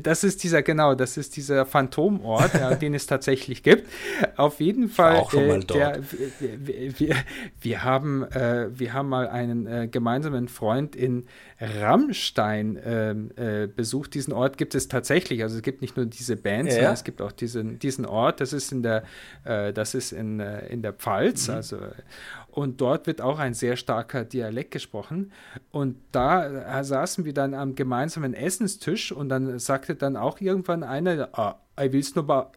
das 0.00 0.22
ist 0.22 0.44
dieser, 0.44 0.62
genau, 0.62 0.94
das 0.94 1.16
ist 1.16 1.36
dieser 1.36 1.66
Phantomort, 1.66 2.54
ja, 2.54 2.74
den 2.76 2.94
es 2.94 3.06
tatsächlich 3.06 3.64
gibt. 3.64 3.88
Auf 4.36 4.60
jeden 4.60 4.88
Fall, 4.88 5.16
auch 5.16 5.32
schon 5.32 5.48
mal 5.48 5.60
äh, 5.60 5.64
dort. 5.64 5.80
Der, 5.80 6.00
wir, 6.38 7.00
wir, 7.00 7.16
wir, 7.60 7.82
haben, 7.82 8.22
äh, 8.22 8.68
wir 8.72 8.92
haben 8.92 9.08
mal 9.08 9.26
einen 9.26 9.66
äh, 9.66 9.88
gemeinsamen 9.88 10.46
Freund 10.46 10.94
in 10.94 11.26
Rammstein 11.60 12.78
ähm, 12.84 13.30
äh, 13.34 13.66
besucht. 13.66 14.14
Diesen 14.14 14.32
Ort 14.32 14.56
gibt 14.56 14.76
es 14.76 14.86
tatsächlich. 14.86 15.42
Also 15.42 15.56
es 15.56 15.62
gibt 15.62 15.82
nicht 15.82 15.96
nur 15.96 16.06
diese 16.06 16.36
Bands, 16.36 16.68
ja. 16.68 16.74
sondern 16.76 16.94
es 16.94 17.02
gibt 17.02 17.20
auch 17.20 17.32
diesen, 17.32 17.80
diesen 17.80 18.06
Ort. 18.06 18.40
Das 18.40 18.52
ist 18.52 18.70
in 18.70 18.84
der, 18.84 19.02
äh, 19.44 19.72
das 19.72 19.94
ist 19.94 20.12
in, 20.12 20.38
äh, 20.38 20.68
in 20.68 20.82
der 20.82 20.92
Pfalz. 20.92 21.48
Mhm. 21.48 21.54
Also 21.54 21.78
und 22.58 22.80
dort 22.80 23.06
wird 23.06 23.20
auch 23.20 23.38
ein 23.38 23.54
sehr 23.54 23.76
starker 23.76 24.24
Dialekt 24.24 24.72
gesprochen. 24.72 25.30
Und 25.70 25.94
da 26.10 26.82
saßen 26.82 27.24
wir 27.24 27.32
dann 27.32 27.54
am 27.54 27.76
gemeinsamen 27.76 28.34
Essenstisch 28.34 29.12
und 29.12 29.28
dann 29.28 29.60
sagte 29.60 29.94
dann 29.94 30.16
auch 30.16 30.40
irgendwann 30.40 30.82
einer, 30.82 31.28
ah, 31.38 31.60
ich 31.80 31.92
will 31.92 32.00
es 32.00 32.16
nur 32.16 32.24
mal 32.24 32.50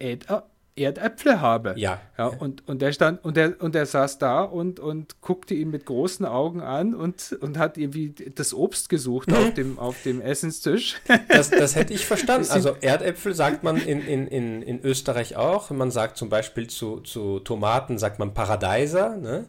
Erdäpfel 0.74 1.40
habe. 1.40 1.74
Ja. 1.76 2.00
ja 2.18 2.26
und, 2.26 2.66
und 2.66 2.82
der 2.82 2.92
stand 2.92 3.24
und 3.24 3.36
der, 3.36 3.62
und 3.62 3.76
der 3.76 3.86
saß 3.86 4.18
da 4.18 4.42
und, 4.42 4.80
und 4.80 5.20
guckte 5.20 5.54
ihn 5.54 5.70
mit 5.70 5.86
großen 5.86 6.26
Augen 6.26 6.62
an 6.62 6.96
und, 6.96 7.36
und 7.40 7.56
hat 7.56 7.78
irgendwie 7.78 8.12
das 8.34 8.52
Obst 8.54 8.88
gesucht 8.88 9.32
auf, 9.32 9.54
dem, 9.54 9.78
auf 9.78 10.02
dem 10.02 10.20
Essenstisch. 10.20 10.96
Das, 11.28 11.50
das 11.50 11.76
hätte 11.76 11.94
ich 11.94 12.06
verstanden. 12.06 12.48
Also 12.50 12.74
Erdäpfel 12.80 13.34
sagt 13.34 13.62
man 13.62 13.76
in, 13.76 14.00
in, 14.04 14.26
in, 14.26 14.62
in 14.62 14.82
Österreich 14.82 15.36
auch. 15.36 15.70
Man 15.70 15.92
sagt 15.92 16.16
zum 16.16 16.28
Beispiel 16.28 16.66
zu, 16.66 16.98
zu 17.00 17.38
Tomaten, 17.38 17.98
sagt 17.98 18.18
man 18.18 18.34
Paradeiser. 18.34 19.16
Ne? 19.16 19.44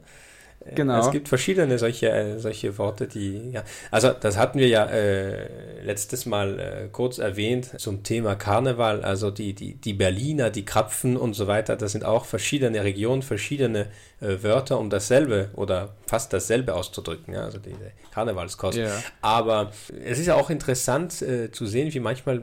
Genau. 0.65 0.99
Es 0.99 1.12
gibt 1.12 1.28
verschiedene 1.28 1.78
solche, 1.78 2.10
äh, 2.10 2.39
solche 2.39 2.78
Worte, 2.78 3.08
die, 3.08 3.52
ja. 3.52 3.63
Also, 3.91 4.12
das 4.12 4.38
hatten 4.38 4.60
wir 4.60 4.67
ja 4.67 4.86
äh, 4.86 5.82
letztes 5.84 6.26
Mal 6.26 6.60
äh, 6.60 6.88
kurz 6.91 7.17
erwähnt 7.17 7.71
zum 7.78 8.04
Thema 8.04 8.36
Karneval. 8.36 9.04
Also, 9.04 9.30
die, 9.32 9.54
die, 9.54 9.76
die 9.76 9.93
Berliner, 9.93 10.49
die 10.49 10.63
Krapfen 10.63 11.17
und 11.17 11.34
so 11.34 11.47
weiter, 11.47 11.76
das 11.76 11.91
sind 11.91 12.06
auch 12.06 12.26
verschiedene 12.26 12.84
Regionen, 12.84 13.21
verschiedene 13.21 13.88
äh, 14.21 14.41
Wörter, 14.41 14.80
um 14.80 14.89
dasselbe 14.89 15.49
oder 15.56 15.95
fast 16.08 16.32
dasselbe 16.32 16.73
auszudrücken. 16.73 17.34
Ja, 17.34 17.41
also, 17.41 17.60
diese 17.60 17.91
Karnevalskost. 18.13 18.78
Yeah. 18.78 19.04
Aber 19.21 19.71
es 20.04 20.19
ist 20.19 20.28
ja 20.28 20.36
auch 20.36 20.49
interessant 20.49 21.21
äh, 21.21 21.52
zu 21.52 21.65
sehen, 21.65 21.93
wie 21.93 21.99
manchmal 21.99 22.41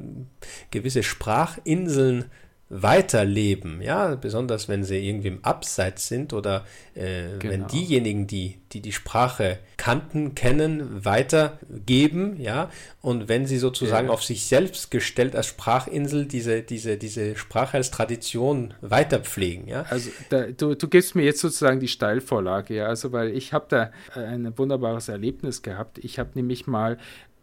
gewisse 0.70 1.02
Sprachinseln 1.02 2.26
weiterleben, 2.70 3.82
ja, 3.82 4.14
besonders 4.14 4.68
wenn 4.68 4.84
sie 4.84 4.96
irgendwie 4.96 5.28
im 5.28 5.44
Abseits 5.44 6.06
sind 6.06 6.32
oder 6.32 6.64
äh, 6.94 7.36
genau. 7.40 7.52
wenn 7.52 7.66
diejenigen, 7.66 8.28
die, 8.28 8.60
die 8.70 8.80
die 8.80 8.92
Sprache 8.92 9.58
kannten, 9.76 10.36
kennen, 10.36 11.04
weitergeben, 11.04 12.40
ja, 12.40 12.70
und 13.00 13.28
wenn 13.28 13.46
sie 13.46 13.58
sozusagen 13.58 14.06
ja. 14.06 14.12
auf 14.12 14.22
sich 14.22 14.46
selbst 14.46 14.92
gestellt 14.92 15.34
als 15.34 15.46
Sprachinsel 15.46 16.26
diese, 16.26 16.62
diese, 16.62 16.96
diese 16.96 17.34
Sprache 17.34 17.76
als 17.76 17.90
Tradition 17.90 18.72
weiterpflegen, 18.82 19.66
ja. 19.66 19.82
Also 19.90 20.10
da, 20.28 20.42
du, 20.46 20.76
du 20.76 20.86
gibst 20.86 21.16
mir 21.16 21.24
jetzt 21.24 21.40
sozusagen 21.40 21.80
die 21.80 21.88
Steilvorlage, 21.88 22.74
ja, 22.74 22.86
also 22.86 23.10
weil 23.10 23.36
ich 23.36 23.52
habe 23.52 23.66
da 23.68 23.90
ein 24.14 24.56
wunderbares 24.56 25.08
Erlebnis 25.08 25.62
gehabt. 25.62 25.98
Ich 25.98 26.20
habe 26.20 26.30
nämlich 26.34 26.68
mal 26.68 26.98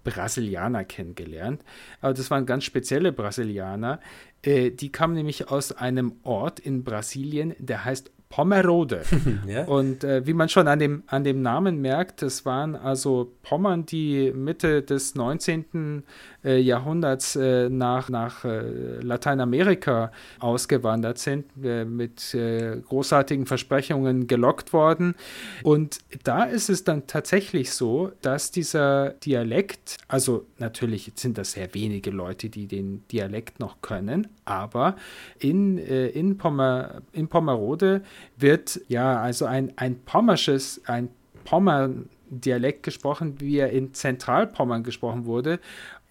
Brasilianer 0.07 0.85
kennengelernt. 0.85 1.61
Aber 1.99 2.13
das 2.13 2.31
waren 2.31 2.45
ganz 2.45 2.63
spezielle 2.63 3.11
Brasilianer. 3.11 3.99
Äh, 4.41 4.71
die 4.71 4.91
kamen 4.91 5.13
nämlich 5.13 5.49
aus 5.49 5.73
einem 5.73 6.13
Ort 6.23 6.59
in 6.59 6.83
Brasilien, 6.85 7.53
der 7.59 7.83
heißt 7.83 8.11
Pomerode. 8.29 9.03
ja? 9.47 9.63
Und 9.65 10.03
äh, 10.03 10.25
wie 10.25 10.33
man 10.33 10.49
schon 10.49 10.67
an 10.67 10.79
dem, 10.79 11.03
an 11.07 11.23
dem 11.23 11.41
Namen 11.41 11.81
merkt, 11.81 12.21
das 12.21 12.45
waren 12.45 12.75
also 12.75 13.31
Pommern, 13.43 13.85
die 13.85 14.31
Mitte 14.33 14.81
des 14.81 15.15
19. 15.15 16.03
Äh, 16.47 16.59
Jahrhunderts 16.59 17.35
äh, 17.35 17.67
nach, 17.67 18.09
nach 18.09 18.45
äh, 18.45 18.99
Lateinamerika 19.01 20.11
ausgewandert 20.39 21.17
sind, 21.17 21.45
äh, 21.61 21.83
mit 21.83 22.33
äh, 22.33 22.79
großartigen 22.87 23.45
Versprechungen 23.45 24.27
gelockt 24.27 24.71
worden. 24.71 25.15
Und 25.63 25.99
da 26.23 26.43
ist 26.43 26.69
es 26.69 26.85
dann 26.85 27.05
tatsächlich 27.05 27.71
so, 27.71 28.11
dass 28.21 28.51
dieser 28.51 29.09
Dialekt, 29.09 29.97
also 30.07 30.45
natürlich 30.57 31.11
sind 31.15 31.37
das 31.37 31.51
sehr 31.51 31.73
wenige 31.73 32.11
Leute, 32.11 32.49
die 32.49 32.67
den 32.67 33.05
Dialekt 33.09 33.59
noch 33.59 33.81
können, 33.81 34.27
aber 34.45 34.95
in, 35.39 35.77
in, 35.77 36.37
Pommer, 36.37 37.01
in 37.11 37.27
Pommerode 37.27 38.03
wird 38.37 38.81
ja 38.87 39.19
also 39.19 39.45
ein, 39.45 39.73
ein 39.77 39.99
pommersches, 39.99 40.81
ein 40.85 41.09
Pommern 41.43 42.09
Dialekt 42.29 42.83
gesprochen, 42.83 43.39
wie 43.39 43.57
er 43.57 43.71
in 43.71 43.93
Zentralpommern 43.93 44.83
gesprochen 44.83 45.25
wurde. 45.25 45.59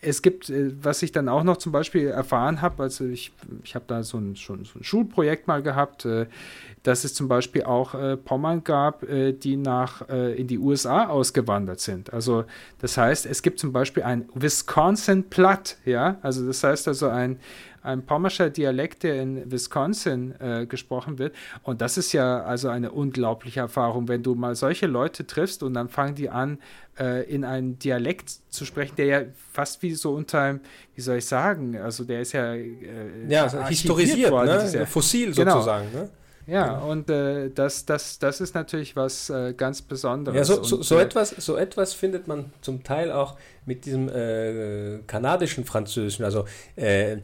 Es 0.01 0.23
gibt, 0.23 0.51
äh, 0.51 0.73
was 0.83 1.03
ich 1.03 1.13
dann 1.13 1.29
auch 1.29 1.43
noch 1.43 1.57
zum 1.57 1.73
Beispiel 1.73 2.09
erfahren 2.09 2.63
habe, 2.63 2.83
also 2.83 3.07
ich, 3.07 3.33
ich 3.65 3.75
habe 3.75 3.85
da 3.89 4.03
so 4.03 4.19
ein, 4.19 4.37
schon 4.37 4.65
so 4.65 4.79
ein 4.79 4.85
Schulprojekt 4.85 5.47
mal 5.47 5.63
gehabt, 5.63 6.05
äh, 6.05 6.27
dass 6.87 7.05
es 7.05 7.15
zum 7.15 7.29
Beispiel 7.29 7.65
auch 7.65 7.95
äh, 7.95 8.17
Pommern 8.17 8.65
gab, 8.65 9.05
die 9.07 9.57
nach 9.57 10.09
in 10.09 10.47
die 10.47 10.59
USA 10.59 11.07
ausgewandert 11.07 11.81
sind. 11.81 12.13
Also 12.13 12.45
das 12.81 12.97
heißt, 12.97 13.27
es 13.27 13.43
gibt 13.43 13.59
zum 13.59 13.73
Beispiel 13.73 14.03
ein 14.03 14.29
Wisconsin 14.35 15.25
Platt, 15.29 15.77
ja, 15.85 16.19
also 16.23 16.47
das 16.47 16.63
heißt 16.63 16.89
also 16.89 17.09
ein, 17.09 17.39
ein 17.87 18.05
pommerscher 18.05 18.51
Dialekt, 18.51 19.05
der 19.05 19.23
in 19.23 19.51
Wisconsin 19.51 20.35
äh, 20.41 20.67
gesprochen 20.67 21.19
wird. 21.19 21.35
Und 21.63 21.81
das 21.81 21.97
ist 21.97 22.13
ja 22.13 22.43
also 22.43 22.69
eine 22.69 22.91
unglaubliche 22.91 23.61
Erfahrung, 23.61 24.09
wenn 24.09 24.23
du 24.23 24.35
mal 24.35 24.57
solche 24.57 24.87
Leute 24.87 25.27
triffst 25.27 25.63
und 25.63 25.75
dann 25.75 25.89
fangen 25.89 26.17
die 26.17 26.29
an, 26.29 26.59
äh, 26.99 27.23
in 27.31 27.45
einen 27.45 27.79
Dialekt 27.79 28.31
zu 28.51 28.65
sprechen, 28.65 28.97
der 28.97 29.07
ja 29.07 29.21
fast 29.53 29.83
wie 29.83 29.95
so 29.95 30.15
unter, 30.15 30.59
wie 30.95 31.01
soll 31.01 31.19
ich 31.19 31.27
sagen, 31.27 31.77
also 31.77 32.03
der 32.05 32.23
ist 32.23 32.33
ja, 32.33 32.55
äh, 32.55 32.67
ja 33.29 33.45
also 33.45 33.63
historisiert, 33.65 34.33
worden, 34.33 34.73
ne? 34.73 34.87
Fossil 34.87 35.33
genau. 35.33 35.53
sozusagen. 35.53 35.93
Ne? 35.93 36.09
Ja, 36.47 36.79
und 36.79 37.11
äh, 37.11 37.51
das, 37.51 37.87
das, 37.87 38.19
das 38.19 38.41
ist 38.41 38.55
natürlich 38.55 38.95
was 38.95 39.31
äh, 39.31 39.53
ganz 39.57 39.83
Besonderes. 39.83 40.37
Ja, 40.37 40.45
so, 40.45 40.63
so, 40.63 40.83
so, 40.83 40.99
äh, 40.99 41.03
etwas, 41.03 41.31
so 41.31 41.57
etwas 41.57 41.93
findet 41.93 42.29
man 42.29 42.53
zum 42.61 42.85
Teil 42.85 43.11
auch 43.11 43.37
mit 43.65 43.85
diesem 43.85 44.09
äh, 44.09 45.01
kanadischen 45.07 45.65
Französischen. 45.65 46.25
Also 46.25 46.45
äh, 46.77 47.19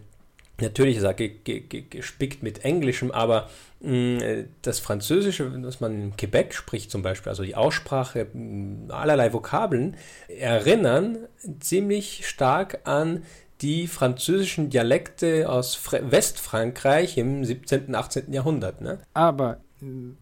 Natürlich 0.61 0.98
ist 0.98 1.02
er 1.02 1.14
gespickt 1.14 2.42
mit 2.42 2.64
Englischem, 2.64 3.11
aber 3.11 3.48
mh, 3.80 3.90
mm, 3.90 4.48
das 4.62 4.78
Französische, 4.78 5.50
was 5.64 5.80
man 5.80 5.92
in 5.92 6.16
Quebec 6.16 6.54
spricht 6.54 6.90
zum 6.90 7.02
Beispiel, 7.02 7.30
also 7.30 7.42
die 7.42 7.56
Aussprache, 7.56 8.28
mh, 8.32 8.87
mm, 8.87 8.90
allerlei 8.90 9.32
Vokabeln, 9.32 9.96
erinnern 10.28 11.18
ziemlich 11.61 12.28
stark 12.28 12.80
an 12.85 13.24
die 13.62 13.87
französischen 13.87 14.70
Dialekte 14.70 15.48
aus 15.48 15.75
Fr 15.75 16.11
Westfrankreich 16.11 17.16
im 17.16 17.44
17., 17.44 17.94
18. 17.94 18.33
Jahrhundert. 18.33 18.81
Ne? 18.81 18.98
Aber 19.14 19.61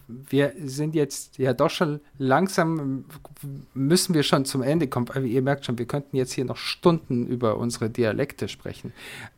wir 0.09 0.55
sind 0.65 0.95
jetzt 0.95 1.39
ja 1.39 1.53
doch 1.53 1.71
schon 1.71 2.01
langsam, 2.19 3.05
müssen 3.75 4.15
wir 4.15 4.23
schon 4.23 4.45
zum 4.45 4.63
Ende 4.63 4.89
kommen. 4.89 5.09
Aber 5.11 5.25
ihr 5.25 5.43
merkt 5.43 5.67
schon, 5.67 5.79
wir 5.79 5.87
könnten 5.87 6.17
jetzt 6.17 6.33
hier 6.33 6.45
noch 6.45 6.57
Stunden 6.57 7.27
über 7.27 7.59
unsere 7.59 7.91
Dialekte 7.91 8.49
sprechen. 8.49 8.93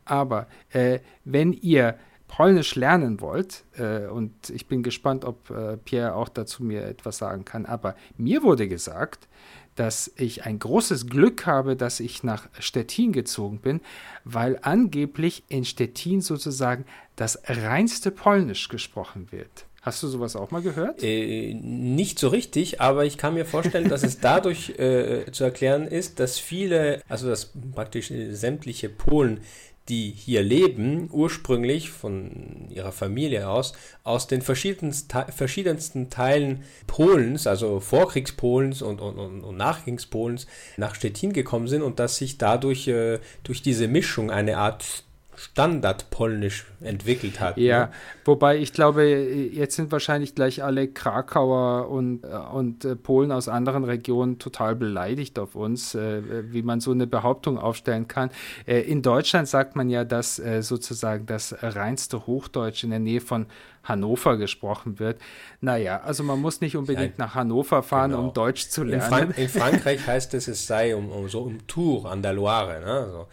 Aber 0.05 0.47
äh, 0.71 0.99
wenn 1.25 1.53
ihr 1.53 1.97
Polnisch 2.27 2.75
lernen 2.75 3.21
wollt, 3.21 3.63
äh, 3.77 4.07
und 4.07 4.49
ich 4.49 4.67
bin 4.67 4.81
gespannt, 4.81 5.23
ob 5.25 5.49
äh, 5.49 5.77
Pierre 5.77 6.15
auch 6.15 6.29
dazu 6.29 6.63
mir 6.63 6.85
etwas 6.85 7.17
sagen 7.17 7.45
kann, 7.45 7.65
aber 7.65 7.95
mir 8.17 8.43
wurde 8.43 8.67
gesagt, 8.67 9.27
dass 9.75 10.11
ich 10.17 10.45
ein 10.45 10.59
großes 10.59 11.07
Glück 11.07 11.45
habe, 11.45 11.75
dass 11.75 11.99
ich 11.99 12.23
nach 12.23 12.47
Stettin 12.59 13.11
gezogen 13.11 13.59
bin, 13.59 13.81
weil 14.23 14.59
angeblich 14.61 15.43
in 15.49 15.65
Stettin 15.65 16.21
sozusagen 16.21 16.85
das 17.15 17.41
reinste 17.45 18.11
Polnisch 18.11 18.69
gesprochen 18.69 19.27
wird. 19.31 19.65
Hast 19.83 20.01
du 20.01 20.07
sowas 20.07 20.37
auch 20.37 20.49
mal 20.49 20.61
gehört? 20.61 21.03
Äh, 21.03 21.53
nicht 21.55 22.17
so 22.17 22.29
richtig, 22.29 22.79
aber 22.79 23.03
ich 23.03 23.17
kann 23.17 23.33
mir 23.33 23.45
vorstellen, 23.45 23.89
dass 23.89 24.03
es 24.03 24.19
dadurch 24.21 24.69
äh, 24.79 25.29
zu 25.33 25.43
erklären 25.43 25.87
ist, 25.87 26.21
dass 26.21 26.39
viele, 26.39 27.01
also 27.09 27.27
dass 27.27 27.51
praktisch 27.75 28.09
sämtliche 28.29 28.87
Polen, 28.87 29.41
die 29.89 30.11
hier 30.11 30.43
leben, 30.43 31.09
ursprünglich 31.11 31.89
von 31.89 32.67
ihrer 32.69 32.93
Familie 32.93 33.49
aus, 33.49 33.73
aus 34.03 34.27
den 34.27 34.41
verschiedensten, 34.41 36.09
Teilen 36.09 36.63
Polens, 36.87 37.47
also 37.47 37.79
Vorkriegspolens 37.79 38.81
und, 38.81 39.01
und, 39.01 39.17
und, 39.17 39.41
und 39.41 39.57
Nachkriegspolens, 39.57 40.47
nach 40.77 40.95
Stettin 40.95 41.33
gekommen 41.33 41.67
sind 41.67 41.81
und 41.81 41.99
dass 41.99 42.17
sich 42.17 42.37
dadurch 42.37 42.87
äh, 42.87 43.19
durch 43.43 43.61
diese 43.61 43.87
Mischung 43.87 44.31
eine 44.31 44.57
Art 44.57 45.03
Standardpolnisch 45.35 46.65
entwickelt 46.81 47.39
hat. 47.39 47.57
Ja, 47.57 47.85
ne? 47.85 47.91
wobei 48.25 48.57
ich 48.57 48.73
glaube, 48.73 49.03
jetzt 49.03 49.75
sind 49.75 49.91
wahrscheinlich 49.91 50.35
gleich 50.35 50.63
alle 50.63 50.87
Krakauer 50.87 51.89
und, 51.89 52.23
und 52.23 52.85
äh, 52.85 52.95
Polen 52.95 53.31
aus 53.31 53.47
anderen 53.47 53.83
Regionen 53.83 54.39
total 54.39 54.75
beleidigt 54.75 55.39
auf 55.39 55.55
uns, 55.55 55.95
äh, 55.95 56.51
wie 56.51 56.61
man 56.61 56.79
so 56.79 56.91
eine 56.91 57.07
Behauptung 57.07 57.57
aufstellen 57.57 58.07
kann. 58.07 58.29
Äh, 58.65 58.81
in 58.81 59.01
Deutschland 59.01 59.47
sagt 59.47 59.75
man 59.75 59.89
ja, 59.89 60.03
dass 60.03 60.35
sozusagen 60.35 61.25
das 61.25 61.55
reinste 61.61 62.25
Hochdeutsch 62.25 62.83
in 62.83 62.89
der 62.89 62.99
Nähe 62.99 63.21
von 63.21 63.47
Hannover 63.83 64.37
gesprochen 64.37 64.99
wird. 64.99 65.19
Naja, 65.61 66.01
also 66.01 66.23
man 66.23 66.39
muss 66.39 66.61
nicht 66.61 66.77
unbedingt 66.77 67.17
ja, 67.17 67.25
nach 67.25 67.35
Hannover 67.35 67.83
fahren, 67.83 68.11
genau. 68.11 68.23
um 68.23 68.33
Deutsch 68.33 68.69
zu 68.69 68.83
lernen. 68.83 69.03
In, 69.03 69.09
Frank 69.09 69.37
in, 69.37 69.49
Frankreich 69.49 70.07
heißt 70.07 70.33
es, 70.33 70.47
es 70.47 70.65
sei 70.65 70.95
um, 70.95 71.11
um 71.11 71.27
so 71.27 71.41
um 71.41 71.67
Tour 71.67 72.09
an 72.09 72.21
der 72.21 72.33
Loire. 72.33 72.79
Ne? 72.79 72.91
Also, 72.91 73.27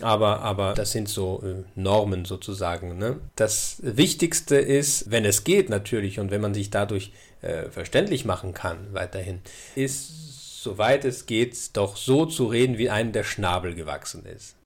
aber, 0.00 0.40
aber 0.40 0.74
das 0.74 0.92
sind 0.92 1.08
so 1.08 1.42
äh, 1.44 1.64
Normen 1.74 2.24
sozusagen. 2.24 2.96
Ne? 2.98 3.20
Das 3.36 3.78
Wichtigste 3.82 4.56
ist, 4.56 5.10
wenn 5.10 5.24
es 5.24 5.44
geht 5.44 5.68
natürlich 5.68 6.18
und 6.18 6.30
wenn 6.30 6.40
man 6.40 6.54
sich 6.54 6.70
dadurch 6.70 7.12
äh, 7.42 7.64
verständlich 7.70 8.24
machen 8.24 8.54
kann 8.54 8.78
weiterhin, 8.92 9.40
ist, 9.74 10.62
soweit 10.62 11.04
es 11.04 11.26
geht, 11.26 11.76
doch 11.76 11.96
so 11.96 12.24
zu 12.26 12.46
reden, 12.46 12.78
wie 12.78 12.88
einem 12.88 13.12
der 13.12 13.24
Schnabel 13.24 13.74
gewachsen 13.74 14.24
ist. 14.24 14.56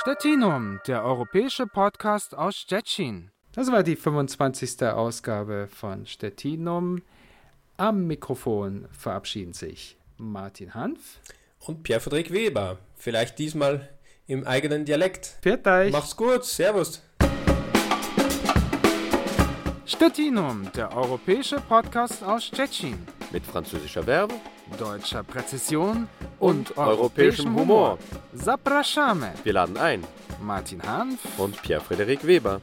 Stettinum, 0.00 0.78
der 0.86 1.04
europäische 1.04 1.66
Podcast 1.66 2.36
aus 2.36 2.56
Stettin. 2.56 3.32
Das 3.52 3.72
war 3.72 3.82
die 3.82 3.96
25. 3.96 4.82
Ausgabe 4.84 5.66
von 5.68 6.06
Stettinum. 6.06 7.02
Am 7.76 8.06
Mikrofon 8.06 8.86
verabschieden 8.92 9.54
sich 9.54 9.96
Martin 10.16 10.74
Hanf 10.74 11.20
und 11.58 11.82
Pierre-Friedrich 11.82 12.30
Weber. 12.32 12.78
Vielleicht 12.96 13.38
diesmal 13.38 13.88
im 14.28 14.46
eigenen 14.46 14.84
Dialekt. 14.84 15.38
Pfiat 15.42 15.66
euch. 15.66 15.92
Mach's 15.92 16.16
gut. 16.16 16.44
Servus. 16.44 17.02
Stettinum, 19.86 20.70
der 20.76 20.94
europäische 20.94 21.56
Podcast 21.60 22.22
aus 22.22 22.44
Stettin. 22.44 22.98
Mit 23.32 23.44
französischer 23.44 24.04
Verbe, 24.04 24.34
deutscher 24.78 25.24
Präzision 25.24 26.08
und, 26.38 26.70
und 26.70 26.78
europäischem 26.78 27.56
Humor. 27.56 27.98
Zapraszamy. 28.34 29.30
Wir 29.42 29.54
laden 29.54 29.76
ein. 29.76 30.04
Martin 30.40 30.82
Hanf 30.82 31.18
und 31.38 31.60
Pierre-Frederik 31.62 32.24
Weber. 32.26 32.60